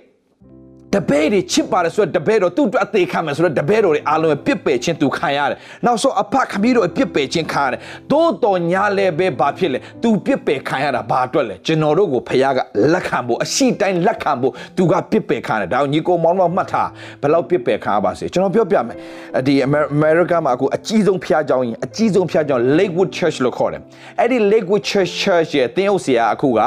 [0.95, 7.79] တပည့်တွေချစ်ပါတယ်ဆိုတော့တပည့်တော်သူ့အတွက်အသေးခံမယ်ဆိုတော့တပည့်တော်တွေအားလုံးပြစ်ပယ်ခြင်းသူခံရတယ်။နောက်ဆုံးအဖခမီးတော်ပြစ်ပယ်ခြင်းခံရတယ်။
[8.11, 12.59] သို့တော်ညာလည်းပဲဘာဖြစ်လဲ။ तू ပြစ်ပယ်ခံရတာဘာအတွက်လဲ။ကျွန်တော်တို့ကိုဖခင်က
[12.93, 16.89] လက်ခံဖို့အရှိတိုင်းလက်ခံဖို့ तू ကပြစ်ပယ်ခံတယ်။ဒါကိုညီကိုမောင်မောင်မှတ်ထား
[17.21, 18.97] ဘယ်လောက်ပြစ်ပယ်ခံရပါစေ။ကျွန်တော်ပြောပြမယ်။
[19.47, 19.53] ဒီ
[19.97, 23.81] America မှာအခုအကြီးဆုံးဖခင်ကြောင်းရင်အကြီးဆုံးဖခင်ကြောင်း Lakewood Church လို့ခေါ်တယ်။
[24.19, 26.59] အဲ့ဒီ Lakewood Church Church ရဲ့တင်းအုပ်ဆရာအခုက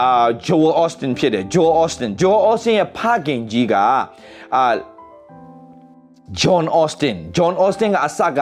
[0.00, 3.74] အာ Joel Austin ဖြစ်တယ်။ Joel Austin Joel Austin ရဲ့ဖခင်ကြီးက
[4.56, 4.64] အာ
[6.40, 8.40] John Austin John Austin ကအစက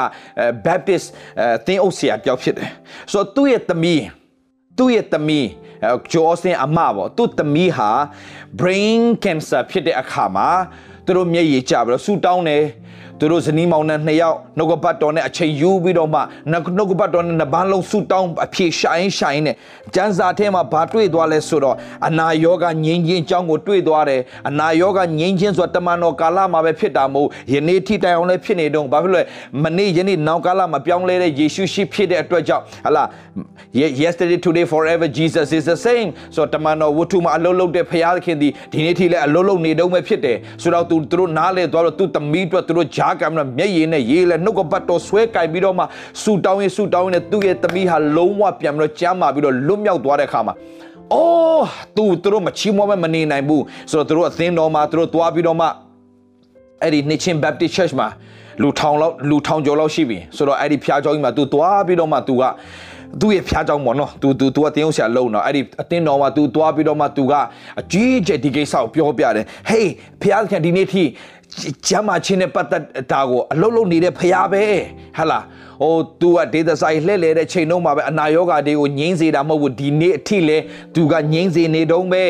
[0.67, 1.07] Baptist
[1.67, 2.71] သင်းအုပ်ဆရာတယောက်ဖြစ်တယ်
[3.13, 4.05] ဆိုတော့သူ့ရဲ့သမီး
[4.79, 5.47] သူ့ရဲ့သမီး
[6.13, 7.91] John Austin အမပေါ့သူ့သမီးဟာ
[8.61, 10.49] brain cancer ဖြစ်တဲ့အခါမှာ
[11.05, 12.65] သူတို့မျက်ရည်ကျပြီးတော့ဆူတောင်းတယ်
[13.21, 19.57] သူတို့ဇနီးမောင်နှံနှစ်ယောက်နှုတ်ကပတ်တော်နဲ့အချိန်ယူပြီးတော့မှနှုတ်ကပတ်တော်နဲ့နှစ်ပန်းလုံးဆူတောင်းအဖြေရှိုင်းရှိုင်းနဲ့
[19.95, 29.23] ကျမ်းစာထဲမှာဘာတွေ့သွားလဲဆိုတော့အနာယောဂငြိမ်းချင်းအကြောင်းကိုတွေ့သွားတယ်အနာယောဂငြိမ်းချင်းဆိုတာတမန်တော်ကာလမှာပဲဖြစ်တာမဟုတ်ယနေ့ထိတိုင်အောင်လည်းဖြစ်နေတော့ဘာဖြစ်လဲ
[29.63, 33.05] မနေ့ယနေ့နောက်ကာလမှာပြောင်းလဲတဲ့ယေရှုရှိဖြစ်တဲ့အတွက်ကြောင့်ဟလာ
[34.03, 45.84] yesterday today forever Jesus is the same ဆိုတော့တမန်တော်ဝတ္ထုမှာအလုံးလုံးတဲ့ဖခင်ခင်ဒီဒီနေ့ထိလည်းအလုံးလုံးနေတော့မှဖြစ်တယ်ဆိုတော့သူတို့နားလေသွားတော့သူသမီးတို့သူတို့ဂျာကံနဲ့မျက်ရည်နဲ့ရေးလဲနှုတ်ကပတ်တော်ဆွဲကင်ပြီးတော့မှ
[46.22, 50.54] ဆူတောင်းရင်ဆူတောင်းရင်သူ့ရဲ့သမီးဟာလုံးဝပြန်ပြီးတော့ကြမ်းမာပြီးတော့လွတ်မြောက်သွားတဲ့အခါမှာ
[51.14, 51.66] အော်
[51.98, 55.68] သူတို့မချီးမွမ်းမနေနိုင်ဘူးဆိုတော့သူတို့အသင်းတော်မှာသူတို့သွားပြီးတော့မှ
[56.82, 58.08] အဲ့ဒီ Nation Baptist Church မှာ
[58.62, 62.44] လူထောင်လောက်လူထောင်ကျော်လောက်ရှိပြီဆိုတော့အဲ့ဒီဖျားเจ้าကြီးမှာ तू သွားပြီးတော့မှ तू က
[63.22, 67.34] သူ့ရဲ့ဖျားကြောင်ပေါ့နော် तू तू तू ကတင်းအောင်ဆရာလုံတော့အဲ့ဒီအတင်းတော်မှာ तू သွားပြီးတော့မှ तू က
[67.80, 69.86] အကြီးကျယ်ဒီကိစ္စကိုပြောပြတယ် hey
[70.22, 71.04] ဖျားခင်ဒီနေ့ထိ
[71.89, 72.83] ကျမ်းမာခြင်းနဲ့ပတ်သက်
[73.13, 74.65] တာကိုအလုံးလုံးနေတဲ့ဖျားပဲ
[75.19, 75.45] ဟာလား
[75.82, 80.58] ဟို तू ကဒေသဆိုင်လှည့်လေတဲ့ချိန်တုန်းမှာပဲအနာရောဂါတွေကိုငြိမ်းစေတာမဟုတ်ဘူးဒီနေ့အထိလဲ
[80.96, 82.26] तू ကငြိမ်းစေနေတုန်းပဲ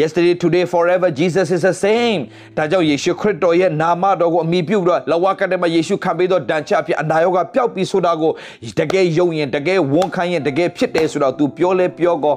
[0.00, 2.20] yesterday today forever Jesus is the same
[2.56, 8.30] ဒါကြောင့်ယေရှုခရစ်တော်ရဲ့နာမတော်ကိုအမိပြုပြီးတော့လဝကတဲ့မှာယေရှုခံပေးသောဒဏ်ချက်ဖြစ်အနာရောဂါပျောက်ပြီးဆိုတာကို
[8.80, 12.36] တကယ်ယုံရင်တကယ်ဝန်ခံရင်တကယ်ဖြစ်တယ်ဆိုတော့ तू ပြောလဲပြောကော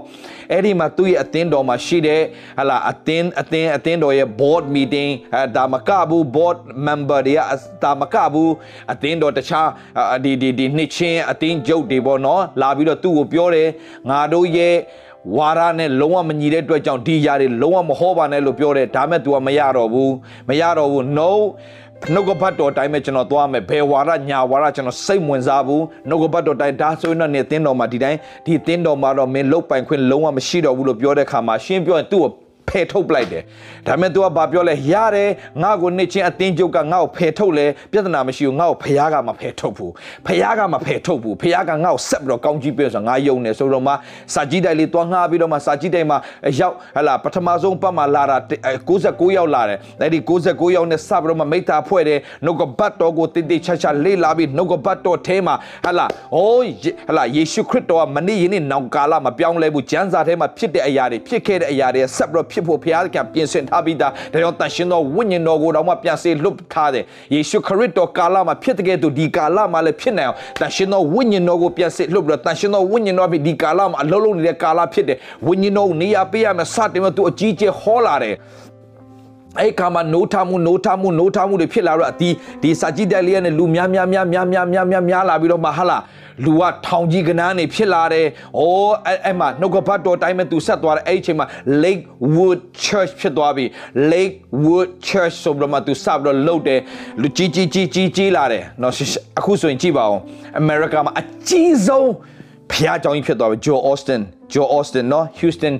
[0.51, 2.21] အဲ့ဒီမှာသူ့ရဲ့အသင်းတော်မှာရှိတဲ့
[2.59, 7.39] ဟလာအသင်းအသင်းအသင်းတော်ရဲ့ board meeting အဲဒါမကဘူး board member တွေက
[7.83, 8.51] ဒါမကဘူး
[8.93, 9.69] အသင်းတော်တခြား
[10.23, 13.68] ဒီဒီ ဒီနှစ်ချင်းအတင်းကျုပ်တွေပေါ့နော်လာပြီးတော့သူ့ကိုပြောတယ်
[14.08, 14.74] ငါတို့ရဲ့
[15.36, 20.12] ဝါရနဲ့လုံးဝမညီတဲ့အတွက်ကြောင့်ဒီຢာတွေလုံးဝမဟောပါနဲ့လို့ပြောတယ်ဒါမဲ့ तू ကမရတော့ဘူး
[20.48, 21.30] မရတော့ဘူး no
[22.12, 32.30] နှုတ်ကပတ်တော်တိုင်းပဲကျွန်တော်သွားမယ်ဘယ်ဝါရညာဝါရကျွန်တော်စိတ်ဝင်စားဘူးနှုတ်ကပတ်တော်တိုင်းဒါဆိုရင်တော့နေတင်းတော်မှာဒီတိုင်းဒီတင်းတော်မှာတော့မင်းလုတ်ပိုင်ခွင့်လုံးဝမရှိတော့ဘူးလို့ပြောတဲ့ခါမှာရှင်းပြောရင်သူ့ကို
[32.70, 33.42] ဖယ်ထုတ်ပလိုက်တယ်
[33.86, 35.30] ဒါပေမဲ့ तू ကဘာပြောလဲရတယ်
[35.62, 39.92] ငါ့ကိုနှစ်ချင်းအတင်းကျုပ်ကငါ့ကိုဖယ်ထုတ်လဲပြဿနာမရှိဘူးငါ့ကိုဖះကမဖယ်ထုတ်ဘူး
[40.26, 43.92] ဖះကမဖယ်ထုတ်ဘူးဖះကငါ့ကိုဆက်ပြီးတော့ကောင်းကြီးပြဆိုငါယုံနေဆိုတော့မှ
[44.34, 46.18] စာကြည့်တိုက်လေးတွားငှားပြီးတော့မှစာကြည့်တိုက်မှာ
[46.60, 48.36] ရောက်ဟလာပထမဆုံးပတ်မှာလာတာ
[48.88, 55.54] 69ရောက်လာတယ်အဲ့ဒီ69ရောက်နဲ့စပြီးတော့မှမိသားဖွဲ့တယ်နှုတ်ကပတ်တော်ကိုတိတိချာချာလေးလာပြီးနှုတ်ကပတ်တော်ထဲမှာ
[55.86, 56.06] ဟလာ
[56.36, 56.70] အိုး
[57.08, 78.36] ဟလာယေရှုခရစ်တော်ကမနေ့ယနေ့နောက်ကာလမပြောင်းလဲဘူးကျမ်းစာထဲမှာဖြစ်တဲ့အရာတွေဖြစ်ခဲ့တဲ့အရာတွေဆက်ပြီးတော့ဖြစ်ဖို့ဘုရားကပြင်ဆင်ထားပြီးသားဒါကြောင့်တန်ရှင်တော်ဝိညာဉ်တော်ကိုတော့မှပြန်စေလွတ်ထားတယ်ယေရှုခရစ်တော်ကာလမှာဖြစ်တဲ့ကဲ့သို့ဒီကာလမှာလည်းဖြစ်နိုင်အောင်တန်ရှင်တော်ဝိညာဉ်တော်ကိုပြန်စေလွတ်ပြီးတော့တန်ရှင်တော်ဝိညာဉ်တော်ပြီးဒီကာလမှာအလုံးလုံးနေတဲ့ကာလဖြစ်တယ်ဝိညာဉ်တော်ကိုနေရာပေးရမယ်စတင်မဲ့သူအကြီးကျယ်ဟောလာတယ်
[79.58, 82.28] အဲ့ခါမှာနိုးထမှုနိုးထမှုနိုးထမှုတွေဖြစ်လာတော့ဒီ
[82.62, 85.98] ဒီစာကြည့်တက်လေးနဲ့လူများများများများများများများများလာပြီးတော့မှဟာလာ
[86.44, 88.26] လူကထောင်ကြီးကနန်းနေဖြစ်လာတယ်။
[88.58, 91.46] အိုးအဲ့အဲ့မှာနှုတ်ကပတ်တော်တိုင်းမဲ့သူဆက်သွားတယ်အဲ့ဒီအချိန်မှာ
[91.82, 93.64] Lakewood Church ဖြစ်သွားပြီ။
[94.12, 96.80] Lakewood Church ဆိုပြီးတော့မှသူစပြီးတော့လှုပ်တယ်
[97.22, 98.94] လူကြီးကြီးကြီးကြီးကြီးလာတယ်။နော်
[99.38, 100.18] အခုဆိုရင်ကြည့်ပါဦး။
[100.62, 102.10] America မှာအကြီးဆုံး
[102.72, 104.20] ဖျားကြောင်ကြီးဖြစ်သွားပြီ Joe Austin
[104.52, 105.74] Joe Austin နော် Houston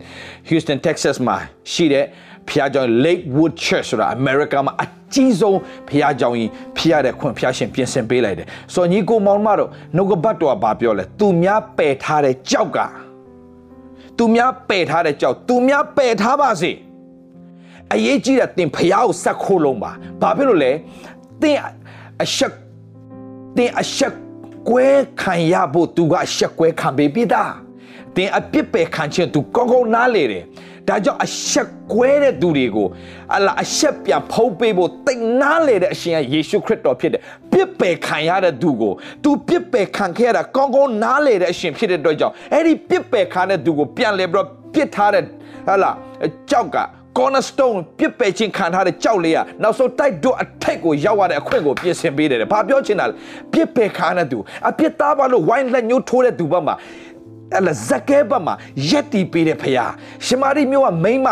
[0.48, 1.37] Houston Texas မှာ
[1.72, 2.04] ရှိတဲ့
[2.48, 12.79] ဖျားကြောင် Lakewood Church ဆိုတာ America မှာအကြီးဆုံးဖျားကြောင်ကြီးဖျားတဲ့ခွင့်ဖျားရှင်ပြင်ဆင်ပေးလိုက်တယ်ဆိုတော့ညီကိုမောင်မတို့နှုတ်ကပတ်တော်ကဘာပြောလဲသူများပယ်ထားတဲ့ကြောက်က
[14.18, 16.70] သူများပယ်ထားတဲ့ကြောက်သူများပယ်ထားပါစေ
[17.94, 20.72] အရေးကြီးတဲ့တင်ဖျားကိုဆက်ခိုးလုံးပါဘာဖြစ်လို့လဲ
[21.42, 21.59] တင်
[22.22, 22.55] အဆက်
[23.57, 24.14] တင်အဆက်
[24.68, 24.87] ကွဲ
[25.20, 27.53] ခံရဖို့သူကအဆက်ကွဲခံပေးပြီးသား
[28.16, 30.44] တင်အပြစ်ပယ်ခံခြင်းသူကောင်းကောင်းနားလေတယ်
[30.88, 32.88] ဒါကြောင့်အဆက်ကွဲတဲ့သူတွေကို
[33.35, 38.92] အလားအဆက်ပြန်ဖုံးပေးဖို့တိတ်နားလေတဲ့အရှင်ကယေရှုခရစ်တော်ဖြစ်တယ်ပြစ်ပယ်ခံရတဲ့သူကို
[39.25, 45.25] သူပြစ်ပယ်ခံခဲ့ရတာကောင်းကောင်းနားလေတဲ့အရှင်ဖြစ်တဲ့အတွက်ကြောင့်အဲ့ဒီပြစ်ပယ်ခံတဲ့သူကိုပြန်လဲပြီးတော့ပြစ်ထားတဲ့
[45.68, 45.90] ဟလာ
[46.51, 46.79] ကြောက်က
[47.18, 53.14] cornerstone ပြစ်ပယ်ခြင်းခံထားတဲ့ကြောက်လေးကနောက်ဆုံးတိုက်တော့အထက်ကိုရောက်ရတဲ့အခွင့်ကိုပြင်ဆင်ပေးတယ်။ဘာပြောချင်တာလဲ။
[53.53, 56.75] ပြစ်ပယ်ခံတဲ့သူအပြစ်သားပါလို့ဝိုင်းလက်ညှိုးထိုးတဲ့သူဘက်မှာ
[57.54, 58.54] အဲ့လာဇကဲဘက်မှာ
[58.88, 59.86] ရက်တီပေးတဲ့ဖရာ
[60.26, 61.28] ရှမာရိမျိုးကမိမ့်မ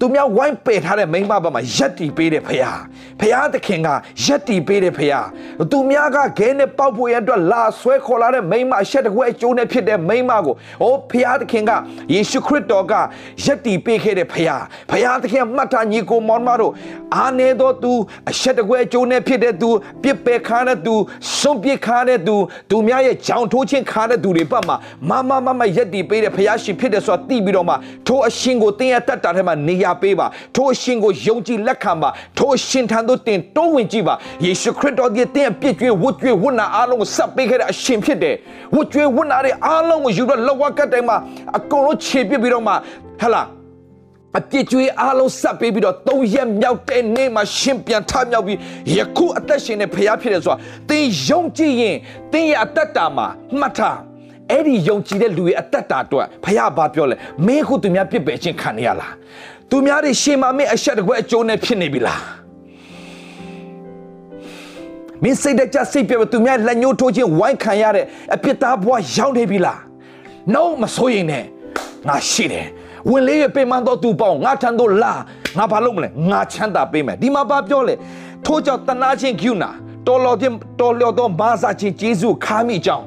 [0.00, 2.70] သူများဝိုင်းပယ်ထားတဲ့မိန်းမဘက်မှာရက်တီပေးတယ်ဖရာ
[3.20, 3.88] ဖရာသခင်က
[4.24, 5.20] ရက်တီပေးတယ်ဖရာ
[5.72, 11.70] သူများကခဲနဲ့ပေါက်ဖို့ရအတွက်လာဆွဲခေါ်လာတဲ့မိန်းမအဆက်တကွဲအကျိုးနဲ့ဖြစ်တဲ့မိန်းမကိုအိုးဖရာသခင်က
[12.12, 12.92] ယေရှုခရစ်တော်က
[13.44, 14.56] ရက်တီပေးခဲ့တဲ့ဖရာ
[14.90, 16.72] ဖရာသခင်မှတ်ထားညီကိုမောင်မတို့
[17.16, 17.92] အာနေသောသူ
[18.30, 19.70] အဆက်တကွဲအကျိုးနဲ့ဖြစ်တဲ့သူ
[20.02, 20.94] ပြစ်ပယ်ခါတဲ့သူ
[21.38, 22.36] ဆုံးပြစ်ခါတဲ့သူ
[22.70, 24.76] သူများရဲ့ကြောင်ထိုးခြင်းခါတဲ့သူတွေဘက်မှာ
[25.08, 27.74] မမမမရက်တီပေးတဲ့ဖရာရှင်ဖြစ်တယ်ဆိုတာသိပြီးတော့မှ
[28.06, 38.36] ထိုအရှင်ကိုတင်းရတတ်တာထဲမှာနေရာပေးပါထိုအရှင်ကိုယုံကြည်လက်ခံပါထိုအရှင်ထံသို့တင်တိုးဝင်ကြည့်ပါယေရှုခရစ်တော်ဒီတင်းအပြစ်ကြွေးဝတ်ကြွေးဝတ်နာအားလုံးကိုဆက်ပေးခဲ့တဲ့အရှင်ဖြစ်တယ်
[38.74, 41.16] ဝတ်ကြွေးဝတ်နာတွေအားလုံးကိုယူတော့လောကကတ်တိုင်းမှာ
[41.56, 42.72] အကုန်လုံးခြေပစ်ပြီးတော့မှ
[43.20, 43.42] ဟလာ
[44.38, 48.58] အပြစ်ကြွေးအားလုံးဆက်ပေးပြီးတော့သုံးရက်မြောက်တဲ့နေ့မှာရှင်ပြန်ထမြောက်ပြီး
[48.96, 50.58] ယခုအသက်ရှင်တဲ့ဖခင်ဖြစ်တယ်ဆိုတာ
[50.88, 51.96] သင်ယုံကြည်ရင်
[52.32, 53.26] သင်ရဲ့အသက်တာမှာ
[53.60, 53.98] မှတ်ထား
[54.50, 59.12] အဲ့ဒီယုံကြည်တဲ့လူရဲ့အသက်တာအတွက်ဖခင်ဘာပြောလဲမင်းခုသူများပြစ်ပယ်ခြင်းခံရလား
[59.70, 62.22] သူများတွေရှေမာမင်းအဆက်တကွဲအကျိုးနဲ့ဖြစ်နေပြီလား
[65.22, 69.78] မင်းစိတ်တကြစိတ်ပြသူများလက်ညှိုးထိုးခြင်းဝိုင်းခံရတဲ့အပြစ်သားဘဝရောက်နေပြီလား
[70.54, 71.44] no မစိုးရင်နဲ့
[72.08, 72.66] ငါရှိတယ်
[73.10, 75.12] ဝင်လေးရပေမန်းတော့သူပေါင်းငါထံတော့လာ
[75.58, 77.94] ငါဘာလုပ်မလဲငါချမ်းသာပေးမယ်ဒီမှာဘာပြောလဲ
[78.46, 79.70] ထို့ကြောင့်တနာချင်းကျူနာ
[80.06, 83.06] တော်တော်ချင်းတော်လျော်သောမာစာချင်းဂျေဇုခါမိကြောင်း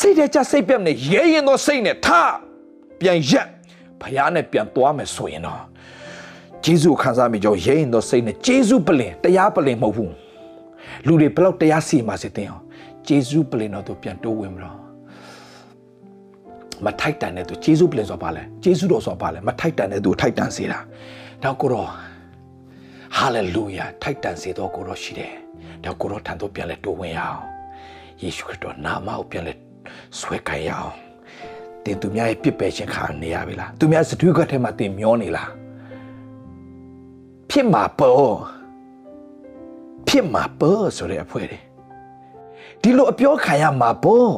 [0.00, 2.08] စိတ်တကြစိတ်ပြနဲ့ရဲရင်သောစိတ်နဲ့ထ
[3.00, 3.48] ပြန်ရက်
[4.00, 5.69] ဖះနဲ့ပြန်သွားမယ်ဆိုရင်တော့
[6.64, 10.14] ဂျေဇုခံစားမိကြောင်းရဲရင်သောစိတ်နဲ့ဂျေဇုပလင်တရားပလင်မဟုတ်ဘူး
[11.06, 12.62] လူတွေဘလောက်တရားစီမှာစစ်တင်အောင်
[13.06, 14.78] ဂျေဇုပလင်တော့သူပြန်တိုးဝင်မလို့
[16.84, 20.78] မထိုက်တန်တဲ့သူဂျေဇုပလင်ဆိုပါလဲဂျေဇုတော်ဆိုပါလဲမထိုက်တန်တဲ့သူထိုက်တန်စေတာ
[21.42, 21.88] တော့ကိုတော့
[23.16, 25.32] ဟာလေလုယာထိုက်တန်စေတော့ကိုတော့ရှိတယ်
[25.84, 27.42] တော့ကိုတော့ထံတော့ပြန်လဲတိုးဝင်ရအောင်
[28.22, 29.52] ယေရှုခရစ်တော်နာမကိုပြန်လဲ
[30.18, 30.94] ဆွဲကိုင်ရအောင်
[31.84, 35.59] တင်သူများရဲ့ပြစ်ပယ်ခြင်းခံနေရပြီလားသူများစတူးကတ်ထဲမှာတင်မျောနေလား
[37.50, 38.34] ဖြစ်မှာပေါ့
[40.08, 41.58] ဖြစ်မှာပေါ့ဆိုတဲ့အဖွဲတွေ
[42.82, 44.30] ဒီလိုအပြောခံရမှာပေါ့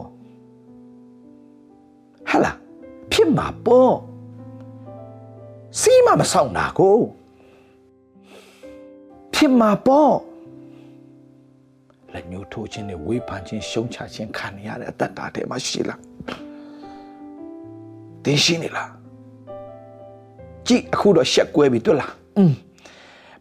[2.31, 2.57] ဟာလား
[3.12, 3.94] ဖြစ်မှာပေါ့
[5.81, 6.98] စီးမမဆောင်တာကို
[9.35, 10.12] ဖြစ်မှာပေါ့
[12.12, 16.01] လက်ညှိုးထိုးခြင်းနဲ့ဝေဖန်ခြင်းရှုံချခြင်းခံရတဲ့အတ္တတာထဲမှာရှိလား
[18.25, 18.90] တင်းရှိနေလား
[20.66, 22.53] ကြည့်အခုတော့ရှက်ကွဲပြီတွေ့လားอืม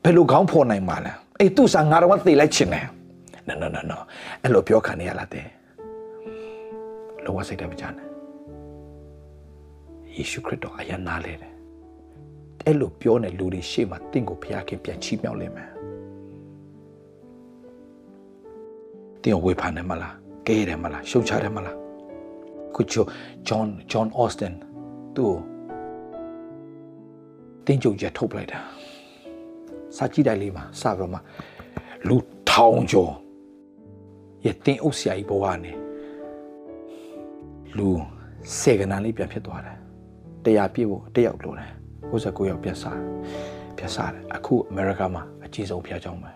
[0.04, 2.88] ဘယ်လိုခေါင်းဖော်နိုင်မှာလဲအေးသူ့စာငါတော့သိလိုက်ချင်တယ်
[3.48, 4.04] နော်နော်နော်နော်
[4.44, 5.46] အဲ့လိုပြောခံနေရလားတဲ့
[7.24, 8.08] လောကစိတ်တမချနဲ့
[10.16, 11.54] ယေရှုခရစ်တော်အယနာလေတယ်
[12.66, 15.70] အဲ့လိုပြောနေလူတွေရှေ့မှာတင့်ကိုဖျားခင်ပြန်ချီးမြှောက်လိမ့်မယ်
[19.24, 20.16] တင်ဝေဖန်တယ်မလား
[20.48, 21.76] ကဲတယ်မလားရှုံချတယ်မလား
[22.76, 23.04] ခုချို
[23.48, 24.54] ဂျွန်ဂျွန်အော့စတန်
[25.16, 25.34] သူ့
[27.66, 28.60] တင်းကြုံချက်ထုတ်ပလိုက်တာ
[29.98, 31.20] စာကြည့်တိုက်လေးမှာစပြီးတော့မှ
[32.08, 32.18] လူ
[32.50, 33.14] ထောင်ကျော်
[34.46, 35.78] ရဲ့တင်းအုပ်ဆရာကြီးဘဝနဲ့
[37.78, 37.88] လူ
[38.60, 39.78] စေကနာလေးပြန်ဖြစ်သွားတယ်
[40.46, 41.72] တရားပြည့်ဖို့တယောက်လိုတယ်
[42.12, 43.00] 69ယောက်ပြန်စား
[43.78, 46.32] ပြန်စားတယ်အခုအမေရိကမှာအကြီးဆုံးဖျားကြောင်းပဲ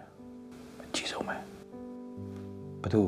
[0.85, 1.35] အကြီးဆုံးပဲ
[2.83, 3.01] ဘသူ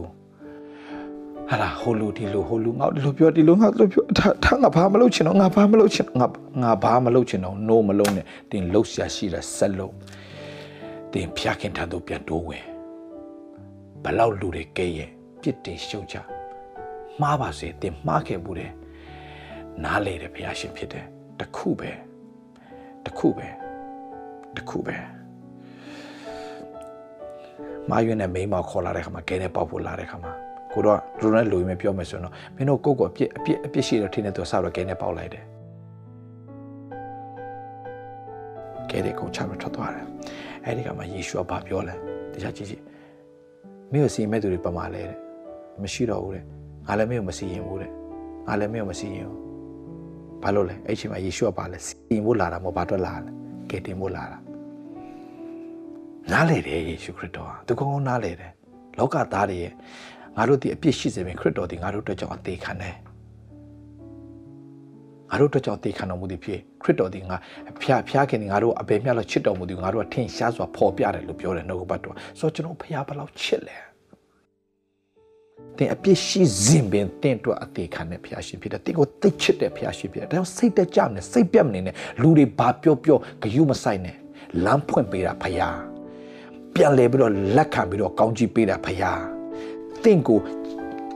[1.50, 4.04] ဟာလာဟိုလူဒီလူဟိုလူငါဒီလိုပြောဒီလိုငါဒီလိုပြော
[4.44, 6.28] ထားငါဘာမလုပ်ချင်တော့ငါဘာမလုပ်ချင်ငါ
[6.62, 9.88] ငါဘာမလုပ်ချင်တော့ no မလုပ်နဲ့တင်လှုပ်ရှားရှိတာဆက်လု
[11.08, 12.66] ပ်တင်ဖျားခင်ထံသို့ပြန်တိုးဝင်
[14.04, 15.10] ဘလောက်လူတွေကဲရဲ့
[15.42, 16.16] ပြစ်တင်ရှုံချ
[17.22, 18.72] မှားပါစေတင်မှားခဲ့မှုတယ်
[19.84, 21.06] နားလေတယ်ဘုရားရှင်ဖြစ်တယ်
[21.40, 21.92] တခုပဲ
[23.06, 23.48] တခုပဲ
[24.58, 24.96] တခုပဲ
[27.90, 30.32] မာယွန်းနဲ့မိန်းမခေါ်လာတဲ့ခါမှာကဲနဲ့ပေါက်ဖို့လာတဲ့ခါမှာ
[30.74, 35.46] ကိုတော့လူနဲ့လူရင်းပဲပြောမယ်ဆိုတော့မင်းတို့ကိုယ့်ကိုအပြစ်အပြစ်အပြစ်ရှိတော့ထင်းနေသူဆောက်တော့ကဲနဲ့ပေါက်လိုက်တယ်
[38.92, 40.06] ကဲခဲတဲ့ကုန်ချပြီးထွက်သွားတယ်
[40.68, 41.96] အဲ့ဒီကမှယေရှုကဘာပြောလဲ
[42.34, 42.84] တရားကြည့်ကြည့်
[43.92, 45.18] မင်းကိုစီရင်မဲ့သူတွေပမာလဲတဲ့
[45.82, 46.44] မရှိတော့ဘူးတဲ့
[46.88, 47.92] ငါလည်းမင်းကိုမစီရင်ဘူးတဲ့
[48.48, 49.42] ငါလည်းမင်းကိုမစီရင်ဘူး
[50.44, 53.32] ဘာလို့လဲအဲ့ချိန်မှာယေရှုကဘာလဲစီရင်ဖို့လာတာမဟုတ်ဘာတော့လာလဲ
[53.70, 54.38] ကယ်တင်ဖို့လာတာ
[56.32, 58.52] နားလေတယ်ယေရှုခရစ်တော်ဟာသူကောင်းကောင်းနားလေတယ်
[58.98, 59.74] လောကသားတွေရဲ့
[60.38, 62.96] ငါတို့ဒီအပြစ်ရှိစေပင်ခရစ်တော်ဒီငါတို့အတွက်ကြောင့်အသေးခံတယ်
[65.32, 67.36] ငါတို့အတွက်ကြောင့်အသေးခံတော်မူသည်ဖြစ်ခရစ်တော်ဒီငါ
[67.82, 73.78] ဖျားဖျားခင်ငါတို့အဘယ်မြတ်လို့ချစ်တော်မူသည်ငါတို့ကထင်ရှားစွာပေါ်ပြတယ်လို့ပြောတယ်နှုတ်ကပတ်တော်ဆိုတော့ကျွန်တော်ဖျားဘလောက်ချစ်လဲ
[75.78, 84.16] တင်အပြစ်ရှိစဉ်ပင်တင်တော့အသေးခံတဲ့ဖျားရှင်ဖြစ်တယ်တင်ကိုသိချစ်တဲ့ဖျားရှင်ဖြစ်တယ်ဒါကြောင့်စိတ်တကြနဲ့စိတ်ပြတ်မနေနဲ့လူတွေဘာပြောပြောဂယုမဆိုင်နဲ့
[84.66, 85.78] လမ်းဖွင့်ပေးတာဖျား
[86.76, 89.22] ပြန်လဲပြီးတော့လက်ခံပြီးတော့ကောင်းကြီးပေးတာဖျား
[90.04, 90.40] တင့်ကို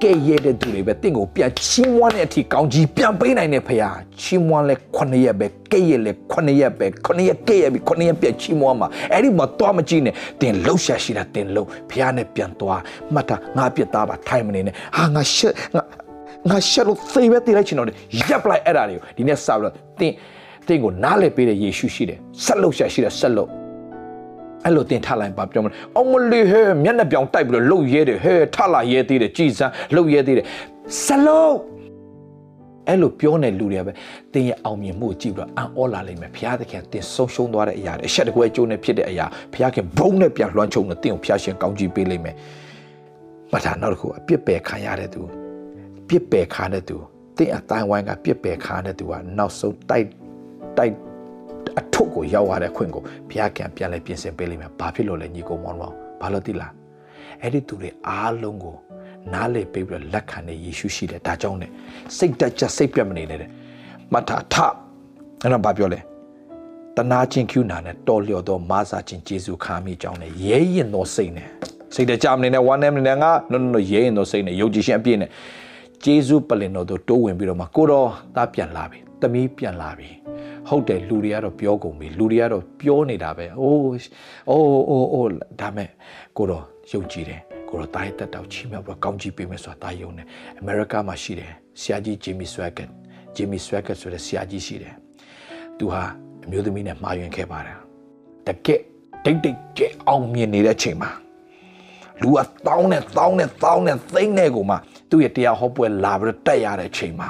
[0.04, 12.82] ကဲ့ရဲ့တဲ့သူတွေပဲတင့်ကိုပြန်ချီးမွမ်းတဲ့အထိကောင်းကြီးပြန်ပေးနိုင်တဲ့ဖခင်ချီးမွမ်းလဲ9ရက်ပဲကဲ့ရဲ့လဲ9ရက်ပဲ9ရက်ကဲ့ရဲ့ပြီး9ရက်ပြန်ချီးမွမ်းမှာအဲ့ဒီမှာသွားမကြည့်နဲ့တင်လှုပ်ရှားရှိတာတင်လှုပ်ဖခင်နဲ့ပြန်သွား
[13.14, 15.84] မှတ်တာငါပြစ်သားပါထိုင်မနေနဲ့ဟာငါရှက်ငါ
[16.50, 17.88] ငါရှက်လို့သေပဲတည်လိုက်ချင်တော့
[18.20, 20.14] ရပ်ပလိုက်အဲ့ဒါတွေကိုဒီနေ့စပြီးတော့တင်
[20.68, 23.61] တင်ကိုနားလဲပေးတဲ့ယေရှုရှိတယ်ဆက်လှုပ်ရှားရှိတယ်ဆက်လှုပ်
[24.66, 30.46] အဲ့လိုတင်ထလိုက်ပါပြောမလို့အောင်မလေးဟဲမျက်နှာပြောင်တိုက်ပြီးတော့လှုပ်ရဲတယ်ဟဲထလာရဲသေးတယ်ကြည်စမ်းလှုပ်ရဲသေးတယ်
[31.04, 31.58] စလုံး
[32.88, 33.92] အဲ့လိုပြောနေလူတွေကပဲ
[34.34, 42.36] တင်ရဲ့အောင်မြင်မှုကိုကြည့်ပြီးတော့အံ့ဩလာလိမ့်မယ်ဘုရားသခင်တင်ဆုံးရှုံးသွားတဲ့အရာတွေအဆက်တကွဲကျိုးနဲ့ဖြစ်တဲ့အရာဘုရားခင်ဘုံနဲ့ပြန်လွှမ်းခြုံနေတင်ကိုဘုရားရှင်ကောင်းကြီးပေးလိမ့်မယ်
[43.52, 45.22] မထာနောက်တစ်ခုအပြစ်ပယ်ခံရတဲ့သူ
[46.08, 46.98] ပြစ်ပယ်ခံတဲ့သူ
[47.38, 50.08] တင်အတိုင်းဝိုင်းကပြစ်ပယ်ခံတဲ့သူကနောက်ဆုံးတိုက်
[50.78, 50.94] တိုက်
[51.80, 56.74] အထုပ်ကိုရောက်ရတဲ့ခွင့်ကိုဘုရားကံပြန်လဲပြင်ဆင်ပေးလိမ့်မယ်ဘာဖြစ်လို့လဲညီကောင်မောင်မောင်ဘာလို့တိလား
[57.42, 58.76] အဲ့ဒီသူတွေအားလုံးကို
[59.34, 61.68] နားလေပေးပြီးတော့လက်ခံတဲ့ယေရှုရှိတယ်ဒါကြောင့် ਨੇ
[62.18, 63.50] စိတ်တက်ချက်စိတ်ပြတ်မနေနဲ့တဲ့
[64.14, 64.56] မထာထ
[65.42, 66.00] အဲ့တော့ဘာပြောလဲ
[66.98, 71.50] တနာချင်းကျူနာနဲ့တော်လျော်သောမာစာချင်းဂျေဇုခါမိကြောင်းနဲ့ရဲရင်သောစိတ်နဲ့
[71.96, 75.30] စိတ်တကြမနေနဲ့ဝမ်းနဲ့မနေနဲ့ငါ no no no ရဲရင်သောစိတ်နဲ့ယုံကြည်ခြင်းအပြည့်နဲ့
[76.04, 80.10] ဂျေဇုပလင်တော်တို့တိုးဝင်ပြီးတော့မှကိုတော်သားပြန်လာပြီတမီးပြန်လာပြီ
[80.70, 83.80] ဟုတ်တယ်လူတွေကတော့ပြောကုန်ပြီလူတွေကတော့ပြောနေတာပဲအိုး
[84.50, 85.30] အိုးအိုးအိုး
[85.62, 85.90] ဒါမဲ့
[86.38, 90.26] ကိုတော့ယုံကြည်တယ်ကိုတော့တားရတက်တောက်ချီးမြှောက်ပြီးကောင်းချီးပေးမယ်ဆိုတာတားယုံတယ်
[90.60, 92.90] အမေရိကမှာရှိတယ်ဆရာကြီးဂျီမီဆွဲကတ်
[93.36, 94.96] ဂျီမီဆွဲကတ်ဆိုတဲ့ဆရာကြီးရှိတယ်
[95.78, 96.04] သူဟာ
[96.46, 97.78] အမျိုးသမီးနဲ့မှားယွင်းခဲ့ပါတယ်
[98.48, 98.82] တကက်
[99.26, 101.12] တိတ်တိတ်ကြအောင်မြင်နေတဲ့အချိန်မှာ
[102.22, 104.76] လူအတောင်းနဲ့တောင်းနဲ့တောင်းနဲ့သိမ့်နဲ့ကိုမှ
[105.10, 107.30] သူ့ရဲ့တရားဟောပွဲလာပြီးတက်ရတဲ့အချိန်မှာ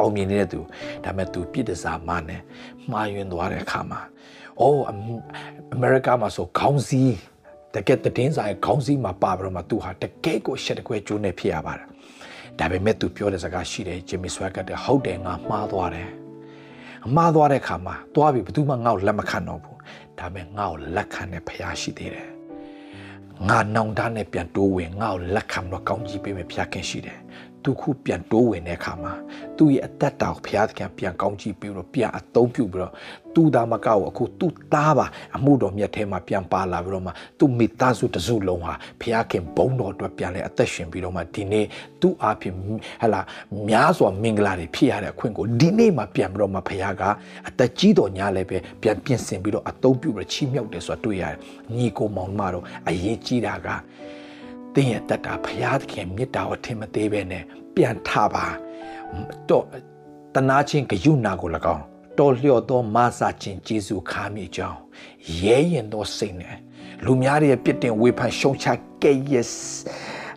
[0.00, 0.60] အောင်မြင်နေတဲ့သူ
[1.04, 2.40] ဒါပေမဲ့သူပြစ်ဒစာမနဲ့
[2.90, 4.00] မှားယွင်းသွားတဲ့အခါမှာ
[4.60, 4.82] အိုး
[5.72, 7.16] အမေရိကမှာဆိုခေါင်းစည်း
[7.74, 11.86] တကယ်တည်င်းဆိုင်ခေါင်းစည်းမှာပါပြီးတော့မှသူဟာတကယ်ကိုရှက်တကွဲကျိုးနေဖြစ်ရပါတယ်
[12.58, 16.10] ဒါပေမဲ့သူပြောတဲ့စကားရှိတယ်ဂျင်မီဆွဲကတ်တဲ့ဟုတ်တယ်ငါမှားသွားတယ်
[17.16, 19.78] မှားသွားတဲ့အခါမှာသွားပြီဘယ်သူမှငါ့ကိုလက်မခံတော့ဘူး
[20.18, 22.28] ဒါပေမဲ့ငါ့ကိုလက်ခံတဲ့ဖရားရှိသေးတယ်
[23.48, 27.18] ငါနောင်တနဲ့ပြန်တိုးဝင်ငါ့ကိုလက်ခံတော့ကောင်းကြီးပေးမယ်ဖျားခင်ရှိတယ်
[27.64, 29.12] သူခုပြန်တိုးဝင်တဲ့အခါမှာ
[29.56, 32.92] သူ့ရဲ့အသက်တာကိုဘုရားသခင်ပြန်ကောင်းကြည့်ပြီးတော့ပြန်အသုံးပြုပြီးတော့
[33.34, 41.66] သူ့သားမကောက်အခုသူ့သားပါအမှုတော်မြတ်ထဲမှာပြန်ပါလာပြီးတော့မှသူ့မိသားစုတစုလုံးဟာဘုရားခင်ဘုန်းတော်အတွက်ပြန်လဲအသက်ရှင်ပြီးတော့မှဒီနေ့
[42.00, 42.54] သူ့အားဖြင့်
[43.02, 43.20] ဟလာ
[43.68, 47.02] များစွာမင်္ဂလာတွေဖြစ်ရတဲ့အခွင့်ကိုဒီနေ့မှပြန်ပြီးတော့မှဘုရားက
[47.48, 51.36] အသက်ကြီးတော်ညာလည်းပဲပြန်ပြင်ဆင်ပြီးတော့အသုံးပြုပြီးချီးမြှောက်တယ်ဆိုတာတွေ့ရတယ်
[51.76, 53.68] ညီကိုမောင်မတော်အရေးကြီးတာက
[54.74, 58.46] သင်ရဲ့တတ်တာဘုရားသခင်မေတ္တာကိုထင်မသေးပဲနဲ့ပြန်ထပါ
[59.48, 59.64] တော့
[60.34, 61.84] တနာချင်းဂယုနာကို၎င်း
[62.18, 64.78] တော်လျော့သောမာစာခြင်းကျေးဇူးခါမိကြောင်း
[65.42, 66.56] ရဲရင်သောစိတ်နဲ့
[67.04, 68.66] လူများရဲ့ပြစ်တင်ဝေဖန်ရှုံချ
[69.02, 69.46] ကဲ့ရဲ့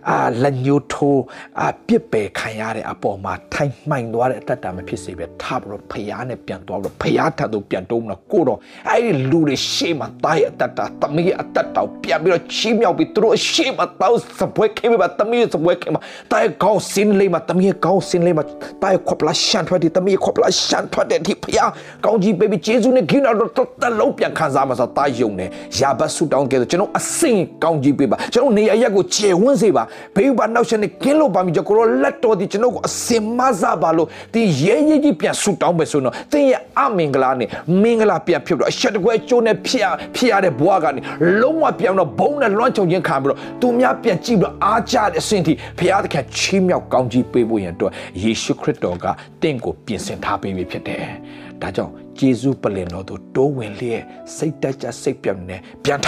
[0.09, 1.23] အာလက်ညှိုးထိုး
[1.59, 18.43] အာပြစ်ပယ်ခံရတဲ့အပေါ်မှာထိုင်မှိုင်သွားတဲ့အတ္တတာမဖြစ်စေပဲထားပြီးတော့ဖျားနဲ့ပြန်သွားပြီးတော့ဖျားထပ်တော့ပြန်တုံးတော့ကိုတော့အဲ့ဒီလူတွေရှေ့မှာတားရဲ့အတ္တတာတမီးရဲ့အတ္တတာပြန်ပြီးတော့ချီးမြှောက်ပြီးသူတို့ရှေ့မှာတောက်စပွဲခေမှာတမီးစပွဲခေမှာတားကောင်းစင်းလေးမှာတမီးကောင်းစင်းလေးမှာ
[18.83, 21.69] တားခေါပလာရှန်ထွက်တယ်တမီးခေါပလာရှန်ထွက်တယ်ဒီဖျား
[22.05, 29.83] ကောင်းကြီးပေးပြီးဂျေဇုနဲ့ဂိနာတော့တလုံးပြန်ခံစားမှာဆိုတားယုံတယ်ရာဘတ်ဆူတောင်းကဲကျွန်တော်အစင်ကောင်းကြီးပေးပါကျွန်တော်နေရာရက်ကိုခြေဝန်းစေပါ
[30.15, 37.49] ဘေးဘာနောက်ရှင်နဲ့ကင်းလို့ပါမိကြကိုရောလက်တော်ဒီကျွန်တော်ကိုအစင်မစားပါလို့ဒီရဲရဲကြီးပြန်ဆူတောင်းမယ်ဆိုတော့သင်ရဲ့အမင်္ဂလာနဲ့
[37.81, 41.01] မင်္ဂလာပြန်ဖြစ်ပြီးတော့အချက်တကွဲကျိုးနဲ့ဖြစ်ဖြစ်ရတဲ့ဘဝကနေ
[41.41, 47.91] လုံးဝပြန်တော့ဘုံနဲ့လွှမ်းခြုံခြင်းခံပြီးတော့သူများပြန်ကြည့်ပြီးတော့အားကြတဲ့အဆင့်ထိဘုရားသခင်ချီးမြှောက်ကောင်းကြီးပေးဖို့ရန်အတွက်
[48.23, 49.05] ယေရှုခရစ်တော်က
[49.41, 51.03] တင့်ကိုပြင်ဆင်ထားပေးပြီဖြစ်တယ်။
[51.61, 54.03] ဒါကြောင့်ဂျေဇုပလင်တော်တို့တိုးဝင်လျက်
[54.35, 56.07] စိတ်တက်ကြစိတ်ပြတ်နေပြန်ထ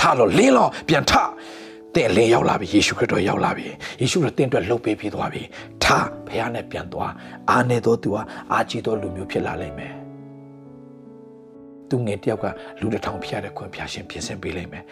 [0.00, 1.12] ထလို့လင်းလို့ပြန်ထ
[1.96, 3.66] တဲ့လင်းရောက်လာပြီယေရှုခရစ်တော်ရောက်လာပြီ
[4.00, 5.42] ယေရှုခရစ်တင့်အတွက်လှုပ်ပေးပြီးသွားပြီ
[5.84, 5.86] ထ
[6.26, 7.12] ဖခင်နဲ့ပြန်သွား
[7.50, 9.94] အာနေတော်သူဟာအာကြည့်တော်လူမျိုးဖြစ်လာလိမ့်မယ်
[11.88, 12.46] သူငယ်တယောက်က
[12.80, 14.84] လူတစ်ထောင်ဖျားတဲ့ခွင့်ဖျားရှင်ပြင်ဆင်ပေးလိမ့်မယ်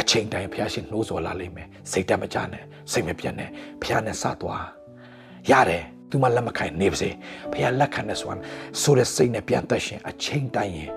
[0.00, 3.50] အချိန်တိုင်းဖျားရှင်နှိုးဆော်လာလိမ့်မယ်စိတ်တက်မကြနဲ့စိတ်မပြတ်နဲ့
[3.82, 4.64] ဖျားနဲ့စသွား
[5.50, 7.10] ရတယ်သူမလက်မခိုင်နေပါစေ
[7.52, 8.38] ဖျားလက်ခံတဲ့ဆိုတာ
[8.80, 10.90] ဆိုတဲ့စိတ်နဲ့ပြန်သက်ရှင်အချိန်တိုင်းရင်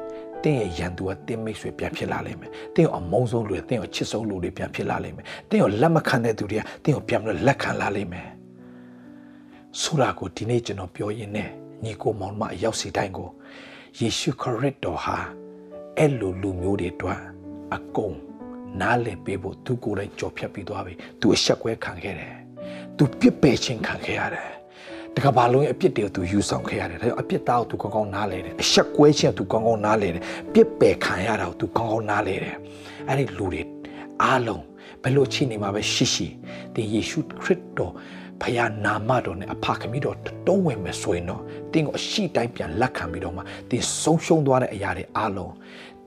[0.44, 8.28] တင်းရဲ့ရန်သူကတင်းမိတ်ဆွေပြန်ဖြစ်လာလိမ့်မယ်။တင်းကိုအမုန်းဆုံးလူတွေတင်းကိုချစ်ဆုံးလူတွေပြန်ဖြစ်လာလိမ့်မယ်။တင်းကိုလက်မခံတဲ့သူတွေကတင်းကိုပြန်ပြီးလက်ခံလာလိမ့်မယ်။
[9.82, 11.50] ဆိုလာကိုဒီနေ့ကျွန်တော်ပြောရင်းနဲ့
[11.84, 13.30] ညီကိုမောင်မအရောက်စီတိုင်းကို
[14.00, 15.18] ယေရှုခရစ်တော်ဟာ
[15.98, 17.20] အဲ့လိုလူမျိုးတွေအတွက်
[17.76, 18.16] အကုန်
[18.82, 22.36] နားလည်ပေးဖို့သူကိုယ်တိုင်ကြော်ဖြတ်ပြီးသွားပြီ။ तू အဆက်ကွဲခံခဲ့တယ်။
[22.98, 24.52] तू ပြစ်ပယ်ခြင်းခံခဲ့ရတယ်။
[25.16, 32.56] တကဘာလုံးရဲ့အပြစ်တွေကိုသူယူဆောင်ခဲ့ရတယ်ဒါကြောင့်အပြစ်သားကိုသူကောင်းကောင်းနားလဲတယ်အဆက်ကွဲခြင်းကိုသူကောင်းကောင်းနားလဲတယ်ပြစ်ပယ်ခံရတာကိုသူကောင်းကောင်းနားလဲတယ်
[33.08, 33.62] အဲ့ဒီလူတွေ
[34.24, 34.64] အားလုံး
[35.04, 36.28] ဘယ်လိုချိနေမှာပဲရှိရှိ
[36.74, 37.94] ဒီယေရှုခရစ်တော်
[38.42, 41.42] ဖခင်နာမတော်နဲ့အဖခမီးတော်တုံးဝင်မယ်ဆိုရင်တော့
[41.74, 45.54] တင်းကိုအရှိတိုင်းပြန်လက်ခံပြီးတော့မှတင်းဆုံးရှုံးသွားတဲ့အရာတွေအားလုံး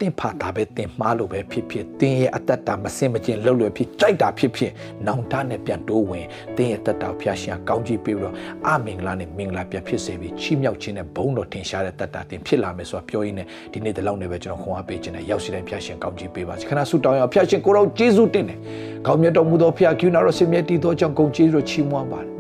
[0.01, 4.73] တင်းဖာတာပဲတင်းမှားလို့ပဲဖြစ်ဖြစ်တင်းရဲ့အသက်တာမစင်မကျင်လှုပ်လွယ်ဖြစ်ကြိုက်တာဖြစ်ဖြစ်
[5.07, 6.27] နောင်တနဲ့ပြန်တိုးဝင်
[6.57, 8.35] တင်းရဲ့တက်တာဖျားရှင်ကောင်းကြီးပေးပြီးတော့
[8.69, 18.59] အမင်္ဂလာနဲ့မင်္ဂလာပြန်ဖြစ်စေပြီးချီးမြှောက်ခြင်းနဲ့ဘုန်းတော်တင်ရှားတဲ့တက်တာတင်ဖြစ်လာမယ်ဆိုတာပြောရင်းနဲ့ဒီနေ့ဒီလောက်နဲ့ပဲကျွန်တော်ခွန်အားပေးခြင်းနဲ့ရောက်စီတိုင်းဖျားရှင်ကောင်းကြီးပေးပါစေခဏဆုတောင်းရအောင်ဖျားရှင်ကိုရောယေရှုတင်တယ်
[19.07, 22.33] ကောင်းမြတ်တော်မူသောဖျားကျူနာတော်ဆင်မြတ်တည်သောကြောင့်ဂုဏ်ကျေးဇူးချီးမွမ်းပါတယ်။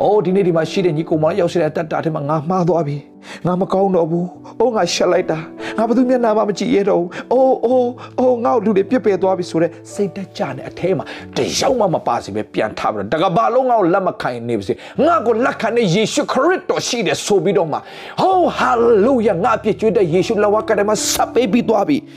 [0.00, 2.96] အိုးဒီနေ့ဒီမှာရှိတဲ့ညီကောင်မရောက်ရှိတဲ့အတ္တအထက်မှာငါမှားသွားပြီ။
[3.46, 4.26] ငါမကောင်းတော့ဘူး။
[4.60, 5.38] အိုးငါရှက်လိုက်တာ။
[5.78, 11.04] ငါဘယ်သူမျက်နှာမှမကြည့်ရတော့ဘူး။အိုးအိုးအိုးငါ့လူတွေပြစ်ပယ်သွားပြီဆိုတော့စိတ်တကြနဲ့အထဲမှာ
[11.36, 14.72] တယောက်မှမပါစီပဲပြန်ထားပြီးတော့တကဘာလုံးငါ့ကိုလက်မခံနေပါစေ။
[15.06, 17.78] ငါ့ကိုလက်ခံတဲ့ယေရှုခရစ်တော်ရှိတယ်ဆိုပြီးတော့မှ
[18.20, 21.98] ဟောဟာလေလုယာငါပြည့်ကျွတ်တဲ့ယေရှုလက်ဝါးကတည်းကဆက်ပေးပြီးသွားပြီ။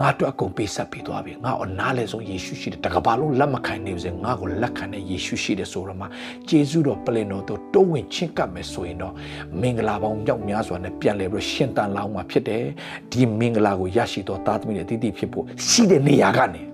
[0.00, 6.06] ငါတို့အကုန်ပေးဆက်ပေးသွားပြီငါ့အနားလေဆုံးယေရှုရှိတယ်တကဘာလုံးလက်မခံနေပါစေငါ့ကိုလက်ခံတဲ့ယေရှုရှိတယ်ဆိုတော့မှ
[6.48, 9.14] ဂျေဇုတော်ပလင်တော်တို့တိုးဝင်ချင်းကပ်မယ်ဆိုရင်တော့
[9.60, 12.64] မင်္ဂလာပေါင်းမြောက်များစွာနဲ့ပြန်လဲပြီးရှင်တန်လောင်းမှာဖြစ်တယ်
[13.12, 16.69] ဒီမင်္ဂလာကိုရရှိတော်သားသမီးတွေတည်တည်ဖြစ်ဖို့ရှိတဲ့နေရာကနေ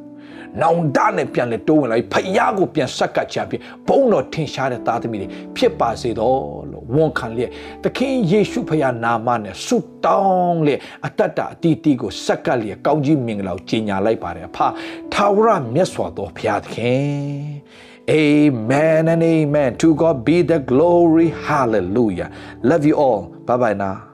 [0.62, 6.40] နောင်တနဲ့ပြန်လဲတိုးဝင်လာပြီးဖယားကိုပြန်ဆက်ကပ်ချပြီးဘုန်းတော်ထင်ရှားတဲ့သားသမီးတွေဖြစ်ပါစေတော့
[6.70, 7.50] လို့ဝန်ခံလျက်
[7.82, 14.58] သခင်ယေရှုဖယားနာမနဲ့ဆုတောင်းလျက်အတ္တတအတီးတီးကိုဆက်ကပ်လျက်ကောင်းကြီးမင်္ဂလာကိုကြီးညာလိုက်ပါတယ်အဖ
[15.12, 17.46] ထာဝရမြတ်စွာသောဘုရားသခင်
[18.08, 19.76] Amen and amen.
[19.78, 21.30] To God be the glory.
[21.30, 22.30] Hallelujah.
[22.62, 23.22] Love you all.
[23.44, 24.05] Bye bye now.